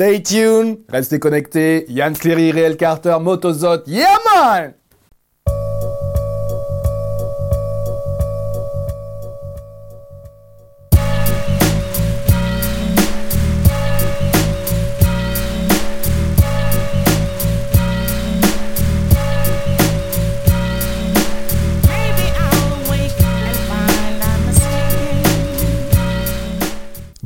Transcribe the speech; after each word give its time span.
Stay 0.00 0.22
tuned, 0.22 0.78
restez 0.88 1.18
connectés. 1.18 1.84
Yann 1.90 2.16
Clery, 2.16 2.52
Réel 2.52 2.78
Carter, 2.78 3.18
Motozot, 3.20 3.82
yeah! 3.86 4.72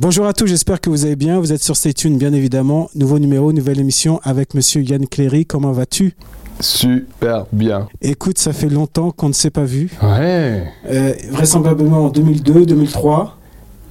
Bonjour 0.05 0.27
à 0.27 0.33
tous, 0.33 0.45
j'espère 0.45 0.79
que 0.79 0.91
vous 0.91 1.03
allez 1.05 1.15
bien. 1.15 1.39
Vous 1.39 1.51
êtes 1.51 1.63
sur 1.63 1.75
Stay 1.75 1.91
Tuned, 1.91 2.19
bien 2.19 2.31
évidemment. 2.31 2.91
Nouveau 2.93 3.17
numéro, 3.17 3.51
nouvelle 3.51 3.79
émission 3.79 4.19
avec 4.23 4.53
monsieur 4.53 4.83
Yann 4.83 5.07
Cléry. 5.07 5.47
Comment 5.47 5.71
vas-tu? 5.71 6.13
Super 6.59 7.47
bien. 7.51 7.87
Écoute, 8.03 8.37
ça 8.37 8.53
fait 8.53 8.69
longtemps 8.69 9.09
qu'on 9.09 9.29
ne 9.29 9.33
s'est 9.33 9.49
pas 9.49 9.63
vu. 9.63 9.89
Ouais. 10.03 10.63
Euh, 10.91 11.11
vraisemblablement 11.31 12.05
en 12.05 12.09
2002, 12.09 12.67
2003. 12.67 13.35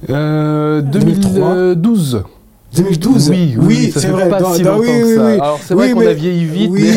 Euh, 0.09 0.81
2012. 0.81 2.23
2012 2.77 3.29
Oui, 3.29 3.55
oui, 3.59 3.91
c'est 3.93 4.07
vrai. 4.07 4.29
Pas 4.29 4.39
dans, 4.39 4.53
si 4.53 4.61
dans, 4.61 4.79
oui, 4.79 4.87
oui, 4.87 5.15
oui, 5.17 5.33
Alors 5.33 5.59
c'est 5.61 5.73
vrai 5.73 5.91
qu'on 5.91 5.99
a 5.99 6.13
vieilli 6.13 6.45
vite. 6.45 6.71
Oui. 6.71 6.93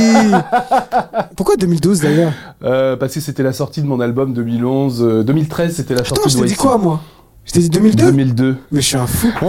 Pourquoi 1.37 1.57
2012 1.57 2.03
d'ailleurs? 2.03 2.33
Euh, 2.63 2.95
Parce 2.95 3.15
que 3.15 3.21
c'était 3.21 3.43
la 3.43 3.53
sortie 3.53 3.83
de 3.83 3.87
mon 3.89 3.99
album 3.99 4.33
2011. 4.33 5.25
2013, 5.27 5.75
c'était 5.75 5.95
la 5.95 6.05
sortie 6.05 6.21
Attends, 6.21 6.29
de 6.29 6.33
je 6.35 6.39
t'ai 6.39 6.49
dit 6.51 6.55
quoi 6.55 6.79
moi? 6.79 7.01
Je 7.49 7.53
t'ai 7.55 7.61
dit 7.61 7.71
2002 7.71 8.05
2002. 8.11 8.57
Mais 8.71 8.81
je 8.83 8.87
suis 8.87 8.97
un 8.97 9.07
fou. 9.07 9.33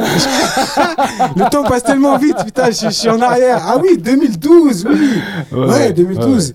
Le 1.36 1.50
temps 1.50 1.64
passe 1.64 1.84
tellement 1.84 2.18
vite, 2.18 2.38
putain, 2.46 2.72
je, 2.72 2.86
je, 2.86 2.90
suis 2.90 3.10
en 3.10 3.22
arrière. 3.22 3.62
Ah 3.62 3.78
oui, 3.82 3.98
2012, 3.98 4.88
oui. 4.90 5.22
Ouais, 5.52 5.68
ouais 5.68 5.94
2012. 5.94 6.48
Ouais. 6.48 6.54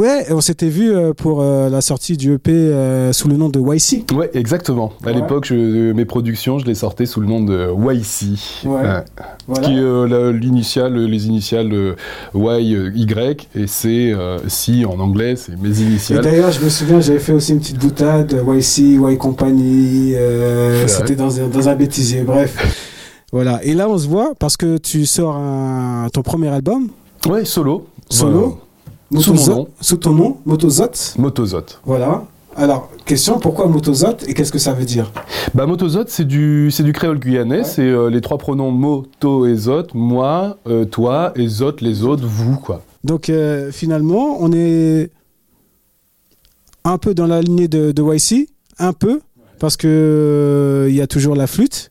Ouais. 0.00 0.26
on 0.30 0.40
s'était 0.40 0.68
vu 0.68 0.92
pour 1.16 1.42
euh, 1.42 1.68
la 1.68 1.80
sortie 1.80 2.16
du 2.16 2.34
EP 2.34 2.50
euh, 2.52 3.12
sous 3.12 3.28
le 3.28 3.36
nom 3.36 3.48
de 3.48 3.60
YC. 3.60 4.12
Ouais, 4.14 4.30
exactement. 4.34 4.92
À 5.02 5.08
ouais. 5.08 5.14
l'époque, 5.14 5.50
mes 5.50 6.04
productions, 6.04 6.58
je 6.58 6.66
les 6.66 6.74
sortais 6.74 7.06
sous 7.06 7.20
le 7.20 7.26
nom 7.26 7.42
de 7.42 7.68
YC. 7.70 8.66
Ouais. 8.66 9.04
Voilà. 9.46 9.66
Qui 9.66 9.74
est 9.74 9.80
euh, 9.80 10.32
l'initiale, 10.32 10.96
les 10.96 11.26
initiales 11.26 11.72
Y, 12.34 12.92
Y, 12.94 13.48
et 13.54 13.66
c'est 13.66 14.14
si 14.48 14.84
en 14.84 14.98
anglais, 15.00 15.36
c'est 15.36 15.60
mes 15.60 15.80
initiales. 15.80 16.20
Et 16.20 16.22
d'ailleurs, 16.22 16.52
je 16.52 16.64
me 16.64 16.68
souviens, 16.68 17.00
j'avais 17.00 17.18
fait 17.18 17.32
aussi 17.32 17.52
une 17.52 17.60
petite 17.60 17.78
boutade, 17.78 18.32
YC, 18.32 18.78
Y 18.78 19.18
Company, 19.18 20.14
c'était 20.86 21.16
dans, 21.16 21.40
un, 21.40 21.48
dans 21.48 21.68
un 21.68 21.74
bêtisier, 21.74 22.22
bref. 22.22 22.84
Voilà, 23.32 23.62
et 23.64 23.74
là 23.74 23.88
on 23.88 23.98
se 23.98 24.06
voit 24.06 24.34
parce 24.38 24.56
que 24.56 24.78
tu 24.78 25.04
sors 25.04 25.34
un, 25.34 26.08
ton 26.12 26.22
premier 26.22 26.48
album. 26.48 26.88
Ouais, 27.28 27.44
solo. 27.44 27.86
Solo. 28.08 28.60
Sous 29.18 29.34
mon 29.34 29.46
nom. 29.46 29.68
Sous 29.80 29.96
ton 29.96 30.12
nom, 30.12 30.38
Motozot. 30.44 31.14
Motozot. 31.18 31.64
Voilà. 31.84 32.24
Alors, 32.56 32.90
question, 33.04 33.38
pourquoi 33.38 33.66
Motozot 33.66 34.16
et 34.26 34.34
qu'est-ce 34.34 34.50
que 34.50 34.58
ça 34.58 34.72
veut 34.72 34.86
dire? 34.86 35.12
Bah, 35.54 35.66
Motozot, 35.66 36.04
c'est 36.08 36.24
du, 36.26 36.70
du 36.76 36.92
créole 36.92 37.18
guyanais. 37.18 37.58
Ouais. 37.58 37.64
C'est 37.64 37.82
euh, 37.82 38.08
les 38.08 38.20
trois 38.20 38.38
pronoms 38.38 38.70
moto 38.70 39.46
et 39.46 39.54
zot, 39.54 39.88
moi, 39.94 40.56
euh, 40.66 40.86
toi, 40.86 41.32
et 41.36 41.46
zot, 41.48 41.76
les 41.80 42.02
autres, 42.02 42.24
vous, 42.26 42.56
quoi. 42.56 42.82
Donc, 43.04 43.28
euh, 43.28 43.70
finalement, 43.70 44.38
on 44.40 44.52
est 44.52 45.10
un 46.84 46.98
peu 46.98 47.14
dans 47.14 47.26
la 47.26 47.42
lignée 47.42 47.68
de, 47.68 47.92
de 47.92 48.02
YC, 48.02 48.48
un 48.78 48.92
peu, 48.94 49.20
parce 49.58 49.76
que 49.76 50.86
il 50.88 50.94
y 50.94 51.00
a 51.02 51.06
toujours 51.06 51.36
la 51.36 51.46
flûte 51.46 51.90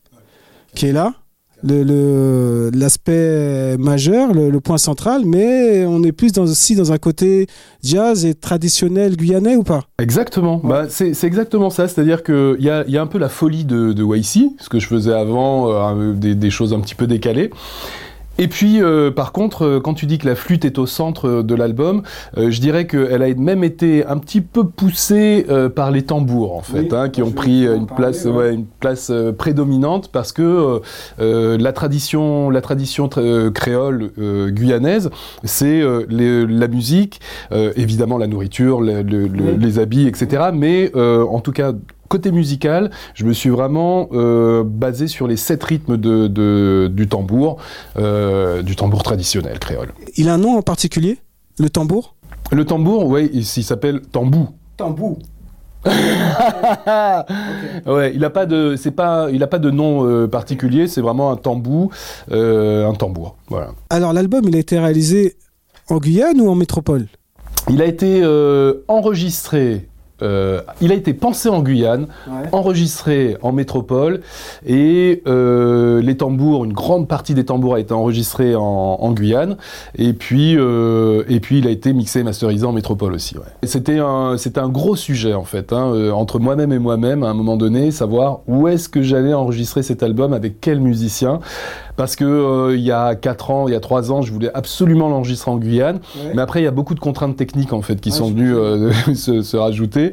qui 0.74 0.86
est 0.86 0.92
là 0.92 1.14
l'aspect 1.62 3.76
majeur, 3.78 4.32
le, 4.32 4.60
point 4.60 4.78
central, 4.78 5.22
mais 5.24 5.84
on 5.86 6.02
est 6.02 6.12
plus 6.12 6.32
dans, 6.32 6.44
aussi 6.44 6.74
dans 6.74 6.92
un 6.92 6.98
côté 6.98 7.46
jazz 7.82 8.24
et 8.24 8.34
traditionnel 8.34 9.16
guyanais 9.16 9.56
ou 9.56 9.62
pas? 9.62 9.84
Exactement, 9.98 10.60
bah, 10.62 10.86
c'est 10.88 11.24
exactement 11.24 11.70
ça, 11.70 11.88
c'est-à-dire 11.88 12.22
qu'il 12.22 12.56
y 12.60 12.70
a, 12.70 12.84
y 12.86 12.98
a 12.98 13.02
un 13.02 13.06
peu 13.06 13.18
la 13.18 13.28
folie 13.28 13.64
de, 13.64 13.92
de 13.92 14.04
YC, 14.04 14.52
ce 14.58 14.68
que 14.68 14.78
je 14.78 14.86
faisais 14.86 15.12
avant, 15.12 15.70
euh, 15.70 16.12
des, 16.12 16.34
des, 16.34 16.50
choses 16.50 16.72
un 16.72 16.80
petit 16.80 16.94
peu 16.94 17.06
décalées. 17.06 17.50
Et 18.38 18.48
puis, 18.48 18.82
euh, 18.82 19.10
par 19.10 19.32
contre, 19.32 19.64
euh, 19.64 19.80
quand 19.80 19.94
tu 19.94 20.06
dis 20.06 20.18
que 20.18 20.26
la 20.26 20.34
flûte 20.34 20.64
est 20.64 20.78
au 20.78 20.86
centre 20.86 21.42
de 21.42 21.54
l'album, 21.54 22.02
euh, 22.36 22.50
je 22.50 22.60
dirais 22.60 22.86
qu'elle 22.86 23.22
a 23.22 23.34
même 23.34 23.64
été 23.64 24.04
un 24.06 24.18
petit 24.18 24.40
peu 24.40 24.64
poussée 24.64 25.46
euh, 25.48 25.68
par 25.68 25.90
les 25.90 26.02
tambours, 26.02 26.54
en 26.54 26.60
fait, 26.60 26.80
oui, 26.82 26.88
hein, 26.92 27.08
qui 27.08 27.22
ont 27.22 27.30
pris 27.30 27.64
une 27.64 27.86
parler, 27.86 28.02
place, 28.02 28.24
ouais. 28.24 28.32
Ouais, 28.32 28.54
une 28.54 28.66
place 28.66 29.10
prédominante 29.38 30.10
parce 30.12 30.32
que 30.32 30.80
la 31.18 31.72
tradition, 31.72 32.50
la 32.50 32.60
tradition 32.60 33.08
créole 33.08 34.10
guyanaise, 34.48 35.10
c'est 35.44 35.82
la 36.08 36.68
musique, 36.68 37.20
évidemment 37.52 38.18
la 38.18 38.26
nourriture, 38.26 38.80
le, 38.80 39.02
le, 39.02 39.24
oui. 39.24 39.56
les 39.58 39.78
habits, 39.78 40.06
etc. 40.06 40.50
Mais 40.52 40.92
en 40.94 41.40
tout 41.40 41.52
cas, 41.52 41.72
côté 42.08 42.30
musical, 42.32 42.90
je 43.14 43.24
me 43.24 43.32
suis 43.32 43.50
vraiment 43.50 44.08
euh, 44.12 44.64
basé 44.64 45.06
sur 45.06 45.26
les 45.28 45.36
sept 45.36 45.62
rythmes 45.64 45.96
de, 45.96 46.26
de 46.26 46.90
du 46.92 47.08
tambour, 47.08 47.58
euh, 47.98 48.62
du 48.62 48.76
tambour 48.76 49.02
traditionnel 49.02 49.58
créole. 49.58 49.92
Il 50.16 50.28
a 50.28 50.34
un 50.34 50.38
nom 50.38 50.56
en 50.56 50.62
particulier, 50.62 51.18
le 51.58 51.70
tambour? 51.70 52.14
Le 52.52 52.64
tambour, 52.64 53.06
oui, 53.06 53.30
il, 53.32 53.40
il 53.40 53.64
s'appelle 53.64 54.00
tambou. 54.00 54.50
Tambou. 54.76 55.18
okay. 55.84 55.92
Ouais, 57.86 58.12
il 58.14 58.24
a 58.24 58.30
pas 58.30 58.46
de, 58.46 58.74
c'est 58.76 58.90
pas, 58.90 59.28
il 59.32 59.42
a 59.42 59.46
pas 59.46 59.58
de 59.58 59.70
nom 59.70 60.06
euh, 60.06 60.26
particulier, 60.26 60.88
c'est 60.88 61.00
vraiment 61.00 61.30
un 61.30 61.36
tambou, 61.36 61.90
euh, 62.32 62.88
un 62.88 62.94
tambour, 62.94 63.36
voilà. 63.48 63.68
Alors 63.90 64.12
l'album, 64.12 64.44
il 64.48 64.56
a 64.56 64.58
été 64.58 64.78
réalisé 64.78 65.36
en 65.88 65.98
Guyane 65.98 66.40
ou 66.40 66.48
en 66.48 66.54
métropole? 66.54 67.06
Il 67.68 67.82
a 67.82 67.84
été 67.84 68.20
euh, 68.22 68.84
enregistré 68.88 69.88
euh, 70.22 70.60
il 70.80 70.92
a 70.92 70.94
été 70.94 71.14
pensé 71.14 71.48
en 71.48 71.62
Guyane, 71.62 72.06
ouais. 72.26 72.48
enregistré 72.52 73.36
en 73.42 73.52
métropole, 73.52 74.20
et 74.66 75.22
euh, 75.26 76.00
les 76.00 76.16
tambours, 76.16 76.64
une 76.64 76.72
grande 76.72 77.06
partie 77.08 77.34
des 77.34 77.44
tambours 77.44 77.74
a 77.74 77.80
été 77.80 77.92
enregistrée 77.92 78.54
en, 78.54 78.62
en 78.62 79.12
Guyane, 79.12 79.56
et 79.96 80.12
puis, 80.12 80.56
euh, 80.56 81.24
et 81.28 81.40
puis 81.40 81.58
il 81.58 81.66
a 81.66 81.70
été 81.70 81.92
mixé 81.92 82.20
et 82.20 82.22
masterisé 82.22 82.64
en 82.64 82.72
métropole 82.72 83.12
aussi. 83.12 83.36
Ouais. 83.36 83.44
C'était 83.64 83.98
un, 83.98 84.36
un 84.56 84.68
gros 84.68 84.96
sujet 84.96 85.34
en 85.34 85.44
fait, 85.44 85.72
hein, 85.72 85.92
euh, 85.92 86.10
entre 86.10 86.38
moi-même 86.38 86.72
et 86.72 86.78
moi-même, 86.78 87.22
à 87.22 87.28
un 87.28 87.34
moment 87.34 87.56
donné, 87.56 87.90
savoir 87.90 88.40
où 88.46 88.68
est-ce 88.68 88.88
que 88.88 89.02
j'allais 89.02 89.34
enregistrer 89.34 89.82
cet 89.82 90.02
album, 90.02 90.32
avec 90.32 90.60
quel 90.60 90.80
musicien, 90.80 91.40
parce 91.96 92.16
que 92.16 92.24
euh, 92.24 92.76
il 92.76 92.82
y 92.82 92.92
a 92.92 93.14
4 93.14 93.50
ans, 93.50 93.68
il 93.68 93.72
y 93.72 93.76
a 93.76 93.80
3 93.80 94.12
ans, 94.12 94.22
je 94.22 94.32
voulais 94.32 94.50
absolument 94.54 95.08
l'enregistrer 95.08 95.50
en 95.50 95.56
Guyane, 95.56 96.00
ouais. 96.16 96.32
mais 96.34 96.42
après 96.42 96.60
il 96.60 96.64
y 96.64 96.68
a 96.68 96.72
beaucoup 96.72 96.94
de 96.94 97.00
contraintes 97.00 97.36
techniques 97.36 97.72
en 97.72 97.82
fait 97.82 98.00
qui 98.00 98.10
ah, 98.12 98.16
sont 98.16 98.30
venues 98.30 98.54
se, 99.14 99.42
se 99.42 99.56
rajouter. 99.56 100.12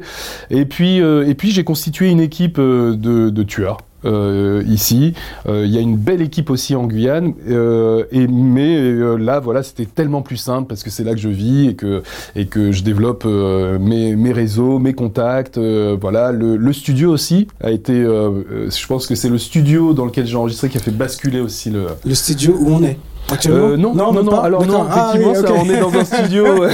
Et 0.50 0.64
puis, 0.64 1.00
euh, 1.00 1.28
et 1.28 1.34
puis 1.34 1.50
j'ai 1.50 1.64
constitué 1.64 2.10
une 2.10 2.20
équipe 2.20 2.58
euh, 2.58 2.96
de, 2.96 3.30
de 3.30 3.42
tueurs. 3.42 3.78
Euh, 4.04 4.62
ici. 4.66 5.14
Il 5.46 5.50
euh, 5.50 5.66
y 5.66 5.78
a 5.78 5.80
une 5.80 5.96
belle 5.96 6.20
équipe 6.20 6.50
aussi 6.50 6.74
en 6.74 6.86
Guyane, 6.86 7.34
euh, 7.48 8.04
mais 8.12 8.92
là, 9.18 9.40
voilà, 9.40 9.62
c'était 9.62 9.86
tellement 9.86 10.22
plus 10.22 10.36
simple 10.36 10.68
parce 10.68 10.82
que 10.82 10.90
c'est 10.90 11.04
là 11.04 11.14
que 11.14 11.20
je 11.20 11.28
vis 11.28 11.68
et 11.68 11.74
que, 11.74 12.02
et 12.36 12.46
que 12.46 12.72
je 12.72 12.82
développe 12.82 13.24
mes, 13.24 14.16
mes 14.16 14.32
réseaux, 14.32 14.78
mes 14.78 14.92
contacts. 14.92 15.58
voilà, 15.58 16.32
le, 16.32 16.56
le, 16.56 16.72
studio 16.72 17.10
aussi 17.10 17.48
a 17.62 17.70
été, 17.70 17.94
je 17.94 18.86
pense 18.86 19.06
que 19.06 19.14
c'est 19.14 19.28
le 19.28 19.38
studio 19.38 19.94
dans 19.94 20.04
lequel 20.04 20.26
j'ai 20.26 20.36
enregistré 20.36 20.68
qui 20.68 20.76
a 20.76 20.80
fait 20.80 20.90
basculer 20.90 21.40
aussi 21.40 21.70
le. 21.70 21.86
Le 22.04 22.14
studio 22.14 22.56
où 22.58 22.70
on 22.70 22.82
est. 22.82 22.98
Euh, 23.46 23.76
non, 23.76 23.94
non, 23.94 24.12
non, 24.12 24.22
non. 24.22 24.40
Alors 24.40 24.66
non, 24.66 24.86
effectivement, 24.86 24.92
ah, 24.94 25.12
oui, 25.16 25.24
okay. 25.24 25.46
ça, 25.46 25.52
on 25.54 25.64
est 25.64 25.80
dans 25.80 25.94
un 25.94 26.04
studio. 26.04 26.46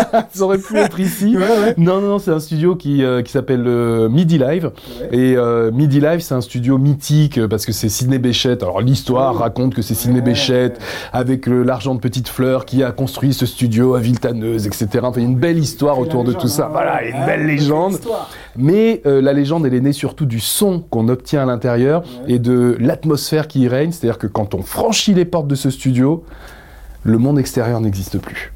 ça 0.32 0.44
aurait 0.44 0.58
pu 0.58 0.76
être 0.76 0.98
ici. 1.00 1.36
Ouais, 1.36 1.42
ouais. 1.42 1.74
Non, 1.76 2.00
non, 2.00 2.08
non, 2.08 2.18
c'est 2.18 2.30
un 2.30 2.40
studio 2.40 2.76
qui 2.76 3.04
euh, 3.04 3.22
qui 3.22 3.32
s'appelle 3.32 3.64
euh, 3.66 4.08
Midi 4.08 4.38
Live. 4.38 4.70
Ouais. 5.12 5.18
Et 5.18 5.36
Midi 5.72 6.00
Live, 6.00 6.20
c'est 6.20 6.34
un 6.34 6.40
studio 6.40 6.78
mythique 6.78 7.46
parce 7.46 7.66
que 7.66 7.72
c'est 7.72 7.88
Sidney 7.88 8.18
Béchette. 8.18 8.62
Alors 8.62 8.80
l'histoire 8.80 9.36
raconte 9.36 9.74
que 9.74 9.82
c'est 9.82 9.94
Sidney 9.94 10.20
Béchette 10.20 10.80
avec 11.12 11.46
l'argent 11.46 11.94
de 11.94 12.00
Petite 12.00 12.28
Fleur 12.28 12.64
qui 12.64 12.82
a 12.82 12.90
construit 12.90 13.32
ce 13.32 13.46
studio 13.46 13.94
à 13.94 14.00
Villetaneuse, 14.00 14.66
etc. 14.66 14.88
Enfin, 15.02 15.20
une 15.20 15.36
belle 15.36 15.58
histoire 15.58 15.98
autour 15.98 16.24
de 16.24 16.32
tout 16.32 16.48
ça. 16.48 16.68
Voilà, 16.72 17.04
une 17.04 17.26
belle 17.26 17.46
légende. 17.46 17.98
Mais 18.56 19.02
la 19.04 19.32
légende, 19.32 19.66
elle 19.66 19.74
est 19.74 19.80
née 19.80 19.92
surtout 19.92 20.26
du 20.26 20.40
son 20.40 20.80
qu'on 20.80 21.08
obtient 21.08 21.42
à 21.42 21.46
l'intérieur 21.46 22.02
et 22.26 22.38
de 22.38 22.76
l'atmosphère 22.80 23.48
qui 23.48 23.60
y 23.60 23.68
règne. 23.68 23.92
C'est-à-dire 23.92 24.18
que 24.18 24.26
quand 24.26 24.54
on 24.54 24.62
franchit 24.62 25.14
les 25.14 25.24
portes 25.24 25.48
de 25.48 25.54
ce 25.54 25.70
studio 25.70 25.97
le 25.98 27.18
monde 27.18 27.38
extérieur 27.38 27.80
n'existe 27.80 28.18
plus. 28.18 28.52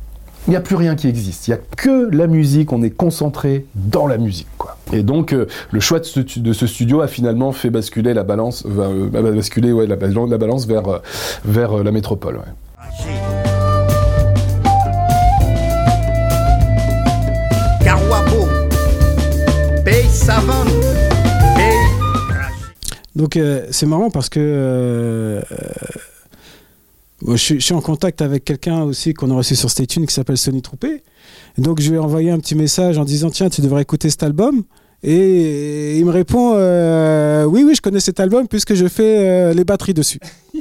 Il 0.48 0.50
n'y 0.50 0.56
a 0.56 0.60
plus 0.60 0.74
rien 0.74 0.96
qui 0.96 1.06
existe. 1.06 1.46
Il 1.46 1.52
n'y 1.52 1.56
a 1.56 1.60
que 1.76 2.10
la 2.10 2.26
musique. 2.26 2.72
On 2.72 2.82
est 2.82 2.90
concentré 2.90 3.64
dans 3.76 4.08
la 4.08 4.18
musique. 4.18 4.48
Quoi. 4.58 4.76
Et 4.92 5.04
donc, 5.04 5.32
euh, 5.32 5.46
le 5.70 5.78
choix 5.78 6.00
de 6.00 6.04
ce, 6.04 6.18
de 6.18 6.52
ce, 6.52 6.66
studio 6.66 7.00
a 7.00 7.06
finalement 7.06 7.52
fait 7.52 7.70
basculer 7.70 8.12
la 8.12 8.24
balance, 8.24 8.66
euh, 8.66 9.08
basculer 9.08 9.70
ouais, 9.72 9.86
la, 9.86 9.94
la, 9.94 10.38
balance 10.38 10.66
vers, 10.66 10.88
euh, 10.88 10.98
vers 11.44 11.84
la 11.84 11.92
métropole. 11.92 12.38
Ouais. 12.38 12.42
Donc, 23.14 23.38
c'est 23.70 23.86
marrant 23.86 24.10
parce 24.10 24.28
que 24.28 25.40
je, 27.28 27.58
suis, 27.58 27.74
en 27.74 27.80
contact 27.80 28.22
avec 28.22 28.44
quelqu'un 28.44 28.82
aussi 28.82 29.14
qu'on 29.14 29.30
a 29.30 29.34
reçu 29.34 29.54
sur 29.54 29.70
Stay 29.70 29.86
qui 29.86 30.06
s'appelle 30.08 30.36
Sonny 30.36 30.62
Troupé. 30.62 31.02
Donc 31.58 31.80
je 31.80 31.90
lui 31.90 31.96
ai 31.96 32.00
envoyé 32.00 32.30
un 32.30 32.38
petit 32.38 32.54
message 32.54 32.98
en 32.98 33.04
disant 33.04 33.30
tiens, 33.30 33.48
tu 33.48 33.60
devrais 33.60 33.82
écouter 33.82 34.10
cet 34.10 34.22
album. 34.22 34.62
Et 35.02 35.98
il 35.98 36.04
me 36.04 36.10
répond 36.10 36.54
euh, 36.56 37.44
oui, 37.44 37.64
oui, 37.66 37.74
je 37.74 37.82
connais 37.82 38.00
cet 38.00 38.20
album 38.20 38.46
puisque 38.46 38.74
je 38.74 38.86
fais 38.86 39.28
euh, 39.28 39.54
les 39.54 39.64
batteries 39.64 39.94
dessus. 39.94 40.20
et 40.54 40.60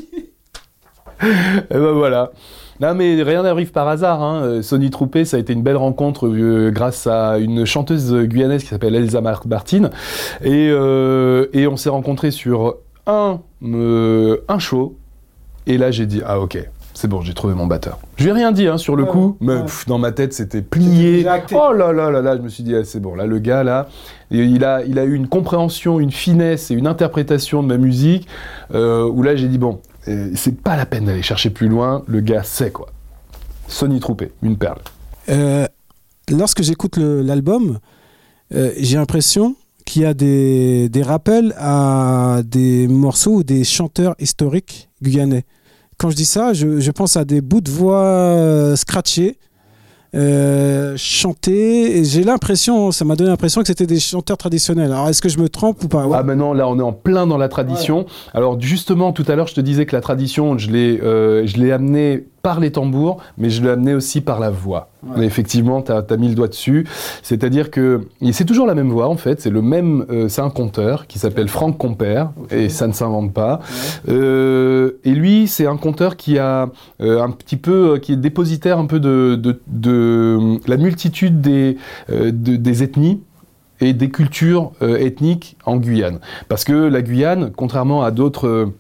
ben 1.69 1.91
voilà. 1.91 2.31
Non, 2.79 2.95
mais 2.95 3.21
rien 3.21 3.43
n'arrive 3.43 3.71
par 3.71 3.87
hasard. 3.87 4.23
Hein. 4.23 4.41
Euh, 4.43 4.61
Sonny 4.63 4.89
Troupé, 4.89 5.25
ça 5.25 5.37
a 5.37 5.39
été 5.39 5.53
une 5.53 5.61
belle 5.61 5.77
rencontre 5.77 6.27
grâce 6.71 7.05
à 7.05 7.37
une 7.37 7.65
chanteuse 7.65 8.13
guyanaise 8.13 8.63
qui 8.63 8.69
s'appelle 8.69 8.95
Elsa 8.95 9.21
Martin. 9.21 9.91
Et, 10.43 10.67
et 10.67 11.67
on 11.67 11.77
s'est 11.77 11.89
rencontrés 11.89 12.31
sur 12.31 12.77
un, 13.05 13.41
un 13.61 14.59
show. 14.59 14.97
Et 15.67 15.77
là, 15.77 15.91
j'ai 15.91 16.05
dit, 16.05 16.21
ah 16.25 16.39
ok, 16.39 16.57
c'est 16.93 17.07
bon, 17.07 17.21
j'ai 17.21 17.33
trouvé 17.33 17.53
mon 17.53 17.67
batteur. 17.67 17.99
Je 18.17 18.23
lui 18.23 18.31
ai 18.31 18.33
rien 18.33 18.51
dit 18.51 18.67
hein, 18.67 18.77
sur 18.77 18.95
le 18.95 19.05
coup, 19.05 19.37
mais 19.39 19.55
dans 19.87 19.97
ma 19.97 20.11
tête 20.11 20.33
c'était 20.33 20.61
plié. 20.61 21.25
Oh 21.53 21.73
là 21.73 21.91
là 21.91 22.11
là 22.11 22.21
là, 22.21 22.37
je 22.37 22.41
me 22.41 22.49
suis 22.49 22.63
dit 22.63 22.75
ah, 22.75 22.83
c'est 22.83 22.99
bon, 22.99 23.15
là 23.15 23.25
le 23.25 23.39
gars 23.39 23.63
là, 23.63 23.87
il 24.29 24.63
a, 24.63 24.83
il 24.83 24.99
a 24.99 25.05
eu 25.05 25.15
une 25.15 25.27
compréhension, 25.27 25.99
une 25.99 26.11
finesse 26.11 26.69
et 26.69 26.73
une 26.73 26.87
interprétation 26.87 27.63
de 27.63 27.67
ma 27.67 27.77
musique 27.77 28.27
euh, 28.73 29.09
où 29.09 29.23
là 29.23 29.35
j'ai 29.35 29.47
dit 29.47 29.57
bon, 29.57 29.79
euh, 30.07 30.31
c'est 30.35 30.61
pas 30.61 30.75
la 30.75 30.85
peine 30.85 31.05
d'aller 31.05 31.21
chercher 31.21 31.49
plus 31.49 31.69
loin, 31.69 32.03
le 32.07 32.19
gars 32.19 32.43
sait 32.43 32.71
quoi. 32.71 32.87
Sony 33.67 33.99
Troupé, 33.99 34.31
une 34.43 34.57
perle. 34.57 34.79
Euh, 35.29 35.65
lorsque 36.29 36.61
j'écoute 36.61 36.97
l'album, 36.97 37.79
j'ai 38.51 38.97
l'impression 38.97 39.55
qu'il 39.91 40.03
y 40.03 40.05
a 40.05 40.13
des, 40.13 40.89
des 40.89 41.03
rappels 41.03 41.53
à 41.57 42.41
des 42.45 42.87
morceaux 42.87 43.37
ou 43.37 43.43
des 43.43 43.63
chanteurs 43.63 44.15
historiques 44.19 44.89
guyanais 45.01 45.45
quand 46.01 46.09
je 46.09 46.15
dis 46.15 46.25
ça, 46.25 46.51
je, 46.53 46.89
pense 46.89 47.15
à 47.15 47.25
des 47.25 47.41
bouts 47.41 47.61
de 47.61 47.69
voix 47.69 48.01
euh, 48.01 48.75
scratchés, 48.75 49.37
euh, 50.15 50.95
chantés. 50.97 51.99
Et 51.99 52.03
j'ai 52.03 52.23
l'impression, 52.23 52.91
ça 52.91 53.05
m'a 53.05 53.15
donné 53.15 53.29
l'impression 53.29 53.61
que 53.61 53.67
c'était 53.67 53.85
des 53.85 53.99
chanteurs 53.99 54.37
traditionnels. 54.37 54.91
Alors, 54.91 55.09
est-ce 55.09 55.21
que 55.21 55.29
je 55.29 55.37
me 55.37 55.47
trompe 55.47 55.83
ou 55.83 55.87
pas? 55.87 56.07
Ah, 56.11 56.23
maintenant, 56.23 56.53
là, 56.53 56.67
on 56.67 56.79
est 56.79 56.83
en 56.83 56.91
plein 56.91 57.27
dans 57.27 57.37
la 57.37 57.49
tradition. 57.49 58.07
Alors, 58.33 58.59
justement, 58.59 59.13
tout 59.13 59.25
à 59.27 59.35
l'heure, 59.35 59.45
je 59.45 59.53
te 59.53 59.61
disais 59.61 59.85
que 59.85 59.95
la 59.95 60.01
tradition, 60.01 60.57
je 60.57 60.71
l'ai, 60.71 60.99
euh, 60.99 61.45
je 61.45 61.57
l'ai 61.57 61.71
amenée 61.71 62.25
par 62.41 62.59
les 62.59 62.71
tambours, 62.71 63.17
mais 63.37 63.49
je 63.49 63.61
l'ai 63.61 63.69
amené 63.69 63.93
aussi 63.93 64.21
par 64.21 64.39
la 64.39 64.49
voix. 64.49 64.89
effectivement, 65.17 65.81
tu 65.81 65.91
as, 65.91 66.17
mis 66.17 66.29
le 66.29 66.35
doigt 66.35 66.47
dessus. 66.47 66.87
C'est-à-dire 67.21 67.71
que 67.71 68.07
c'est 68.31 68.45
toujours 68.45 68.65
la 68.65 68.75
même 68.75 68.89
voix, 68.89 69.07
en 69.07 69.17
fait. 69.17 69.41
C'est 69.41 69.49
le 69.49 69.61
même. 69.61 70.05
Euh, 70.09 70.27
c'est 70.27 70.41
un 70.41 70.49
conteur 70.49 71.07
qui 71.07 71.19
s'appelle 71.19 71.47
Franck 71.47 71.77
Compère, 71.77 72.31
et 72.49 72.69
ça 72.69 72.87
ne 72.87 72.93
s'invente 72.93 73.33
pas. 73.33 73.59
Euh, 74.09 74.93
et 75.03 75.11
lui, 75.11 75.47
c'est 75.47 75.67
un 75.67 75.77
conteur 75.77 76.17
qui 76.17 76.39
a 76.39 76.69
euh, 77.01 77.21
un 77.21 77.31
petit 77.31 77.57
peu. 77.57 77.99
qui 77.99 78.13
est 78.13 78.17
dépositaire 78.17 78.79
un 78.79 78.85
peu 78.85 78.99
de, 78.99 79.35
de, 79.67 80.57
la 80.67 80.77
multitude 80.77 81.41
des, 81.41 81.77
des 82.09 82.83
ethnies 82.83 83.21
et 83.79 83.93
des 83.93 84.09
cultures 84.09 84.71
ethniques 84.81 85.57
en 85.65 85.77
Guyane. 85.77 86.19
Parce 86.49 86.63
que 86.63 86.73
la 86.73 87.01
Guyane, 87.01 87.51
contrairement 87.55 88.03
à 88.03 88.11
d'autres 88.11 88.71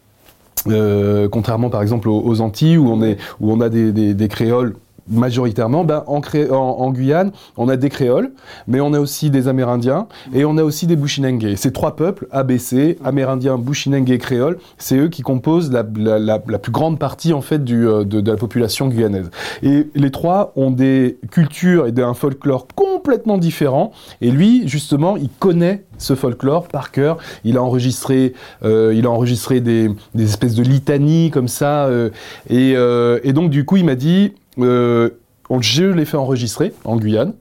contrairement 1.31 1.69
par 1.69 1.81
exemple 1.81 2.09
aux, 2.09 2.41
Antilles 2.41 2.77
où 2.77 2.89
on, 2.89 3.01
est, 3.01 3.17
où 3.39 3.51
on 3.51 3.61
a 3.61 3.69
des 3.69 4.27
créoles 4.27 4.75
majoritairement, 5.11 5.83
ben, 5.83 6.03
en, 6.07 6.21
en, 6.55 6.91
Guyane, 6.91 7.31
on 7.57 7.69
a 7.69 7.77
des 7.77 7.89
créoles, 7.89 8.31
mais 8.67 8.81
on 8.81 8.93
a 8.93 8.99
aussi 8.99 9.29
des 9.29 9.47
Amérindiens 9.47 10.07
et 10.33 10.45
on 10.45 10.57
a 10.57 10.63
aussi 10.63 10.87
des 10.87 10.95
Bushinengue. 10.95 11.55
Ces 11.55 11.71
trois 11.71 11.95
peuples, 11.95 12.27
ABC, 12.31 12.97
Amérindiens, 13.03 13.57
Bushinengue, 13.57 14.17
créoles, 14.17 14.57
c'est 14.77 14.97
eux 14.97 15.09
qui 15.09 15.21
composent 15.21 15.71
la, 15.71 15.85
la, 15.95 16.19
la, 16.19 16.59
plus 16.59 16.71
grande 16.71 16.99
partie 16.99 17.33
en 17.33 17.41
fait 17.41 17.63
du, 17.63 17.87
euh, 17.87 18.03
de, 18.03 18.21
de, 18.21 18.31
la 18.31 18.37
population 18.37 18.87
guyanaise. 18.87 19.29
Et 19.63 19.87
les 19.95 20.11
trois 20.11 20.53
ont 20.55 20.71
des 20.71 21.17
cultures 21.31 21.87
et 21.87 22.01
un 22.01 22.13
folklore 22.13 22.67
complètement 22.75 23.37
différents. 23.37 23.91
Et 24.21 24.31
lui, 24.31 24.67
justement, 24.67 25.17
il 25.17 25.29
connaît 25.39 25.83
ce 26.01 26.15
folklore 26.15 26.67
par 26.67 26.91
cœur. 26.91 27.17
Il 27.43 27.57
a 27.57 27.63
enregistré, 27.63 28.33
euh, 28.63 28.93
il 28.95 29.05
a 29.05 29.09
enregistré 29.09 29.61
des, 29.61 29.89
des, 30.15 30.23
espèces 30.23 30.55
de 30.55 30.63
litanies 30.63 31.31
comme 31.31 31.47
ça. 31.47 31.85
Euh, 31.85 32.09
et, 32.49 32.73
euh, 32.75 33.19
et 33.23 33.33
donc, 33.33 33.49
du 33.49 33.65
coup, 33.65 33.77
il 33.77 33.85
m'a 33.85 33.95
dit 33.95 34.33
je 34.57 35.83
l'ai 35.83 36.05
fait 36.05 36.17
enregistrer 36.17 36.73
en 36.83 36.97
Guyane. 36.97 37.33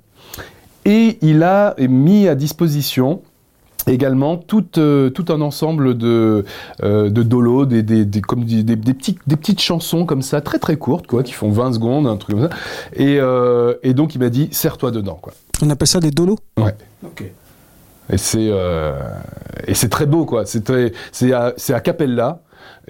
Et 0.85 1.19
il 1.21 1.43
a 1.43 1.75
mis 1.79 2.27
à 2.27 2.35
disposition 2.35 3.21
également 3.87 4.37
tout, 4.37 4.67
euh, 4.79 5.11
tout 5.11 5.27
un 5.29 5.41
ensemble 5.41 5.97
de, 5.97 6.45
euh, 6.83 7.11
de 7.11 7.23
dolos, 7.23 7.67
des, 7.67 7.83
des, 7.83 8.05
des, 8.05 8.21
comme 8.21 8.45
des, 8.45 8.63
des, 8.63 8.77
petites, 8.77 9.19
des 9.27 9.37
petites 9.37 9.61
chansons 9.61 10.07
comme 10.07 10.23
ça, 10.23 10.41
très 10.41 10.59
très 10.59 10.77
courtes, 10.77 11.07
quoi, 11.07 11.23
qui 11.23 11.33
font 11.33 11.51
20 11.51 11.75
secondes, 11.75 12.07
un 12.07 12.17
truc 12.17 12.37
comme 12.37 12.49
ça. 12.49 12.57
Et, 12.95 13.19
et 13.83 13.95
donc 13.95 14.15
il 14.15 14.19
m'a 14.19 14.31
dit, 14.31 14.49
serre-toi 14.53 14.91
dedans. 14.91 15.19
Quoi. 15.21 15.33
On 15.63 15.71
appelle 15.71 15.89
ça 15.89 16.01
des 16.01 16.11
dolos? 16.11 16.39
Ouais. 16.59 16.75
Ok. 17.05 17.25
Et 18.13 18.19
c'est, 18.19 18.51
et 19.67 19.75
c'est 19.75 19.89
très 19.89 20.07
beau, 20.07 20.25
quoi. 20.25 20.45
C'est, 20.47 20.69
c'est, 21.13 21.33
à, 21.33 21.53
c'est 21.57 21.75
à 21.75 21.81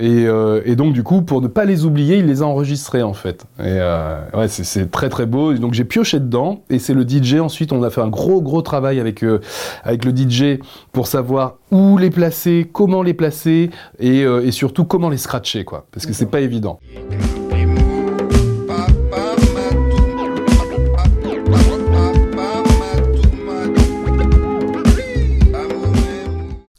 Euh, 0.00 0.62
et, 0.64 0.76
donc 0.76 0.92
du 0.92 1.02
coup, 1.02 1.22
pour 1.22 1.42
ne 1.42 1.48
pas 1.48 1.64
les 1.64 1.84
oublier, 1.84 2.16
il 2.16 2.26
les 2.26 2.42
a 2.42 2.46
enregistrés 2.46 3.02
en 3.02 3.12
fait. 3.12 3.44
Et 3.58 3.64
euh, 3.66 4.20
ouais, 4.34 4.48
c'est 4.48 4.90
très 4.90 5.08
très 5.08 5.26
beau. 5.26 5.52
donc 5.54 5.74
j'ai 5.74 5.84
pioché 5.84 6.20
dedans 6.20 6.62
et 6.70 6.78
c'est 6.78 6.94
le 6.94 7.06
DJ. 7.06 7.34
Ensuite, 7.34 7.72
on 7.72 7.82
a 7.82 7.90
fait 7.90 8.00
un 8.00 8.08
gros 8.08 8.40
gros 8.40 8.62
travail 8.62 9.00
avec 9.00 9.22
euh, 9.22 9.40
avec 9.84 10.04
le 10.04 10.16
DJ 10.16 10.60
pour 10.92 11.06
savoir 11.06 11.56
où 11.70 11.98
les 11.98 12.10
placer, 12.10 12.68
comment 12.72 13.02
les 13.02 13.14
placer 13.14 13.70
et, 13.98 14.20
et 14.20 14.50
surtout 14.50 14.84
comment 14.84 15.08
les 15.08 15.18
scratcher 15.18 15.64
quoi, 15.64 15.86
parce 15.92 16.06
que 16.06 16.12
c'est 16.12 16.26
pas 16.26 16.40
évident. 16.40 16.80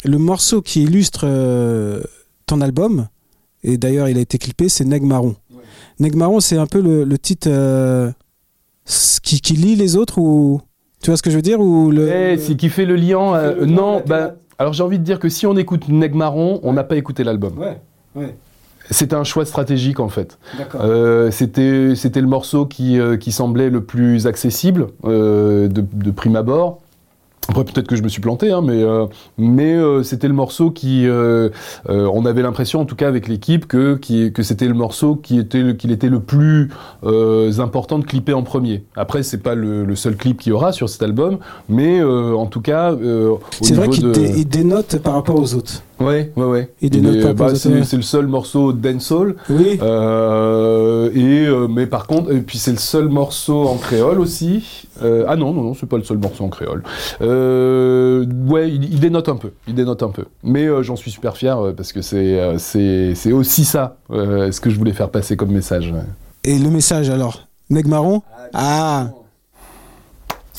Le 0.04 0.18
morceau 0.18 0.62
qui 0.62 0.84
illustre 0.84 1.28
album, 2.60 3.08
et 3.64 3.78
d'ailleurs 3.78 4.10
il 4.10 4.18
a 4.18 4.22
été 4.22 4.38
clippé, 4.38 4.68
c'est 4.68 4.84
Neg 4.84 5.04
Marron. 5.04 5.36
Neg 6.00 6.16
Marron, 6.16 6.40
c'est 6.40 6.58
un 6.58 6.66
peu 6.66 6.82
le, 6.82 7.18
titre 7.18 7.48
euh, 7.50 8.12
qui, 9.22 9.40
qui, 9.40 9.54
lie 9.54 9.76
les 9.76 9.96
autres 9.96 10.18
ou 10.18 10.62
tu 11.02 11.10
vois 11.10 11.18
ce 11.18 11.22
que 11.22 11.30
je 11.30 11.36
veux 11.36 11.42
dire 11.42 11.60
ou 11.60 11.92
le, 11.92 12.10
eh, 12.10 12.38
c'est 12.38 12.56
qui 12.56 12.70
fait 12.70 12.86
le 12.86 12.96
lien. 12.96 13.36
Euh, 13.36 13.66
non, 13.66 14.02
bah, 14.06 14.36
alors 14.58 14.74
j'ai 14.74 14.84
envie 14.84 15.00
de 15.00 15.04
dire 15.04 15.20
que 15.20 15.30
si 15.30 15.46
on 15.46 15.56
écoute 15.56 15.88
Neg 15.90 16.16
Marron, 16.16 16.60
on 16.64 16.74
n'a 16.74 16.84
pas 16.84 16.98
écouté 16.98 17.24
l'album. 17.24 17.54
Ouais. 17.58 18.36
C'était 18.90 19.16
un 19.16 19.24
choix 19.24 19.46
stratégique 19.46 20.00
en 20.00 20.10
fait. 20.10 20.38
Euh, 20.76 21.32
c'était 21.32 21.96
c'était 21.96 22.20
le 22.20 22.28
morceau 22.28 22.66
qui, 22.66 23.00
qui 23.20 23.32
semblait 23.32 23.70
le 23.70 23.84
plus 23.84 24.28
accessible 24.28 24.88
de, 25.04 25.70
de 25.70 26.12
prime 26.12 26.36
abord. 26.36 26.81
Après, 27.52 27.66
peut-être 27.66 27.88
que 27.88 27.98
je 27.98 28.02
me 28.02 28.08
suis 28.08 28.22
planté, 28.22 28.50
hein, 28.50 28.62
mais, 28.64 28.82
euh, 28.82 29.08
mais 29.38 29.76
euh, 29.76 30.04
c'était 30.04 30.30
le 30.30 30.34
morceau 30.34 30.72
qui. 30.72 31.06
Euh, 31.06 31.50
on 31.90 32.26
avait 32.26 32.42
l'impression, 32.42 32.80
en 32.80 32.86
tout 32.86 32.96
cas 32.96 33.10
avec 33.10 33.28
l'équipe, 33.28 33.68
que, 33.68 33.96
qui, 33.96 34.32
que 34.32 34.42
c'était 34.42 34.68
le 34.68 34.74
morceau 34.74 35.16
qui 35.18 35.38
était, 35.38 35.76
qu'il 35.76 35.92
était 35.92 36.08
le 36.08 36.22
plus 36.22 36.72
important 37.60 38.00
de 38.00 38.06
clipper 38.06 38.34
en 38.34 38.44
premier. 38.44 38.86
Après, 38.96 39.22
c'est 39.22 39.40
pas 39.40 39.54
le, 39.54 39.84
le, 39.84 39.96
seul 39.98 40.16
clip 40.16 40.40
qu'il 40.40 40.52
y 40.52 40.54
aura 40.54 40.72
sur 40.72 40.88
cet 40.88 41.04
album, 41.04 41.40
mais 41.68 42.02
en 42.02 42.46
tout 42.46 42.62
cas. 42.62 42.96
c'est 43.62 43.74
vrai 43.74 43.90
qu'il 43.90 44.48
dénote 44.48 45.00
par 45.00 45.14
rapport 45.16 45.38
aux 45.38 45.54
autres. 45.54 45.84
Ouais, 46.02 46.32
ouais, 46.36 46.46
ouais. 46.46 47.34
Bah, 47.34 47.56
c'est 47.56 47.70
le 47.70 48.02
seul 48.02 48.28
morceau 48.28 48.74
dancehall. 48.74 49.36
Oui. 49.50 49.80
Euh, 49.82 51.10
et 51.14 51.48
euh, 51.48 51.68
mais 51.68 51.88
par 51.88 52.08
contre, 52.08 52.32
et 52.32 52.42
puis 52.42 52.58
c'est 52.58 52.72
le 52.72 52.78
seul 52.78 53.10
morceau 53.10 53.68
en 53.68 53.78
créole 53.78 54.20
aussi. 54.20 54.88
Euh, 55.04 55.26
ah 55.28 55.36
non, 55.36 55.54
non, 55.54 55.64
non, 55.64 55.74
c'est 55.74 55.88
pas 55.88 55.98
le 55.98 56.04
seul 56.04 56.18
morceau 56.18 56.44
en 56.44 56.50
créole. 56.50 56.84
ouais, 57.22 58.70
il, 58.70 59.00
dénote 59.00 59.30
un 59.30 59.36
peu. 59.36 59.52
Il 59.68 59.76
dénote 59.76 60.04
un 60.04 60.10
peu. 60.10 60.26
Mais 60.44 60.68
j'en 60.84 60.96
suis 60.96 61.12
super 61.12 61.38
fier 61.38 61.74
parce 61.76 61.94
que 61.94 62.02
c'est 62.02 62.40
c'est 62.58 63.32
aussi 63.32 63.66
ça 63.66 63.98
ce 64.10 64.60
que 64.60 64.70
je 64.70 64.78
voulais 64.78 64.94
faire 64.94 65.10
passer 65.10 65.36
comme 65.38 65.52
message. 65.52 65.94
Et 66.44 66.58
le 66.58 66.70
message 66.70 67.10
alors, 67.10 67.48
Neg 67.70 67.88
marron? 67.88 68.22
Ah. 68.54 69.10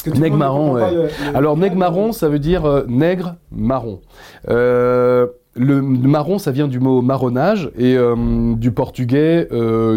Nègre 0.06 0.36
marron, 0.36 0.74
ouais. 0.74 1.08
Alors, 1.34 1.56
nègre 1.56 1.76
marron, 1.76 2.12
ça 2.12 2.28
veut 2.28 2.38
dire 2.38 2.64
euh, 2.64 2.84
nègre 2.88 3.36
marron. 3.50 4.00
Euh, 4.48 5.26
le 5.54 5.82
marron, 5.82 6.38
ça 6.38 6.50
vient 6.50 6.68
du 6.68 6.80
mot 6.80 7.02
marronnage 7.02 7.70
et 7.76 7.96
euh, 7.96 8.54
du 8.54 8.72
portugais, 8.72 9.46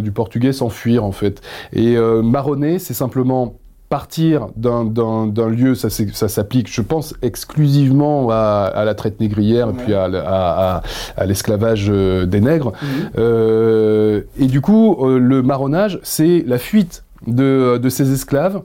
du 0.02 0.12
portugais 0.12 0.52
s'enfuir 0.52 1.06
en 1.06 1.14
fait. 1.14 1.42
Et 1.72 1.96
marronner, 1.98 2.78
c'est 2.78 2.94
simplement 2.94 3.56
partir 3.88 4.48
d'un 4.58 5.48
lieu, 5.48 5.74
ça, 5.74 5.90
ça 5.90 6.28
s'applique, 6.28 6.70
je 6.70 6.82
pense, 6.82 7.14
exclusivement 7.22 8.30
à, 8.32 8.84
la 8.84 8.96
traite 8.96 9.22
négrière 9.22 9.70
et 9.70 9.74
puis 9.74 9.94
à, 9.94 10.82
l'esclavage 11.26 11.88
des 11.88 12.42
nègres. 12.42 12.74
Mhm. 12.82 14.24
et 14.38 14.48
du 14.48 14.60
coup, 14.60 15.08
le 15.08 15.42
marronnage, 15.42 16.02
c'est 16.04 16.44
la 16.46 16.58
fuite 16.58 17.06
de, 17.28 17.78
de 17.82 17.90
ces 17.90 18.12
esclaves 18.12 18.62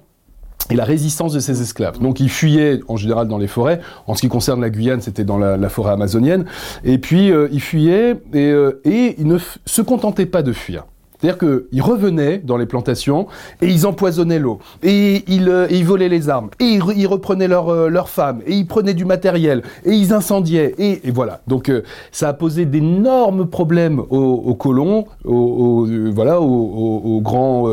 et 0.68 0.76
la 0.76 0.84
résistance 0.84 1.32
de 1.32 1.40
ces 1.40 1.62
esclaves. 1.62 1.98
Donc 1.98 2.20
ils 2.20 2.30
fuyaient 2.30 2.80
en 2.88 2.96
général 2.96 3.28
dans 3.28 3.38
les 3.38 3.46
forêts. 3.46 3.80
En 4.06 4.14
ce 4.14 4.20
qui 4.20 4.28
concerne 4.28 4.60
la 4.60 4.70
Guyane, 4.70 5.00
c'était 5.00 5.24
dans 5.24 5.38
la, 5.38 5.68
forêt 5.68 5.92
amazonienne. 5.92 6.44
Et 6.84 6.98
puis 6.98 7.30
euh, 7.30 7.48
ils 7.52 7.60
fuyaient 7.60 8.16
et, 8.32 8.50
euh, 8.50 8.80
et 8.84 9.16
ils 9.18 9.26
ne 9.26 9.38
se 9.38 9.82
contentaient 9.82 10.26
pas 10.26 10.42
de 10.42 10.52
fuir. 10.52 10.84
C'est-à-dire 11.20 11.38
qu'ils 11.38 11.82
revenaient 11.82 12.38
dans 12.38 12.56
les 12.56 12.66
plantations 12.66 13.26
et 13.60 13.66
ils 13.66 13.86
empoisonnaient 13.86 14.38
l'eau. 14.38 14.58
Et 14.82 15.22
ils, 15.28 15.48
euh, 15.48 15.66
ils, 15.70 15.84
volaient 15.84 16.08
les 16.08 16.30
armes. 16.30 16.48
Et 16.60 16.64
ils, 16.64 17.06
reprenaient 17.06 17.48
leurs 17.48 17.90
leur 17.90 18.08
femmes. 18.08 18.40
Et 18.46 18.54
ils 18.54 18.66
prenaient 18.66 18.94
du 18.94 19.04
matériel. 19.04 19.62
Et 19.84 19.92
ils 19.92 20.12
incendiaient. 20.12 20.74
Et, 20.78 21.06
et 21.06 21.10
voilà. 21.10 21.40
Donc 21.46 21.68
euh, 21.68 21.82
ça 22.10 22.28
a 22.28 22.32
posé 22.32 22.64
d'énormes 22.64 23.46
problèmes 23.46 24.00
aux, 24.10 24.16
aux 24.16 24.54
colons, 24.54 25.06
aux, 25.24 25.86
euh, 25.86 26.10
voilà, 26.14 26.40
aux, 26.40 27.20
grands, 27.20 27.68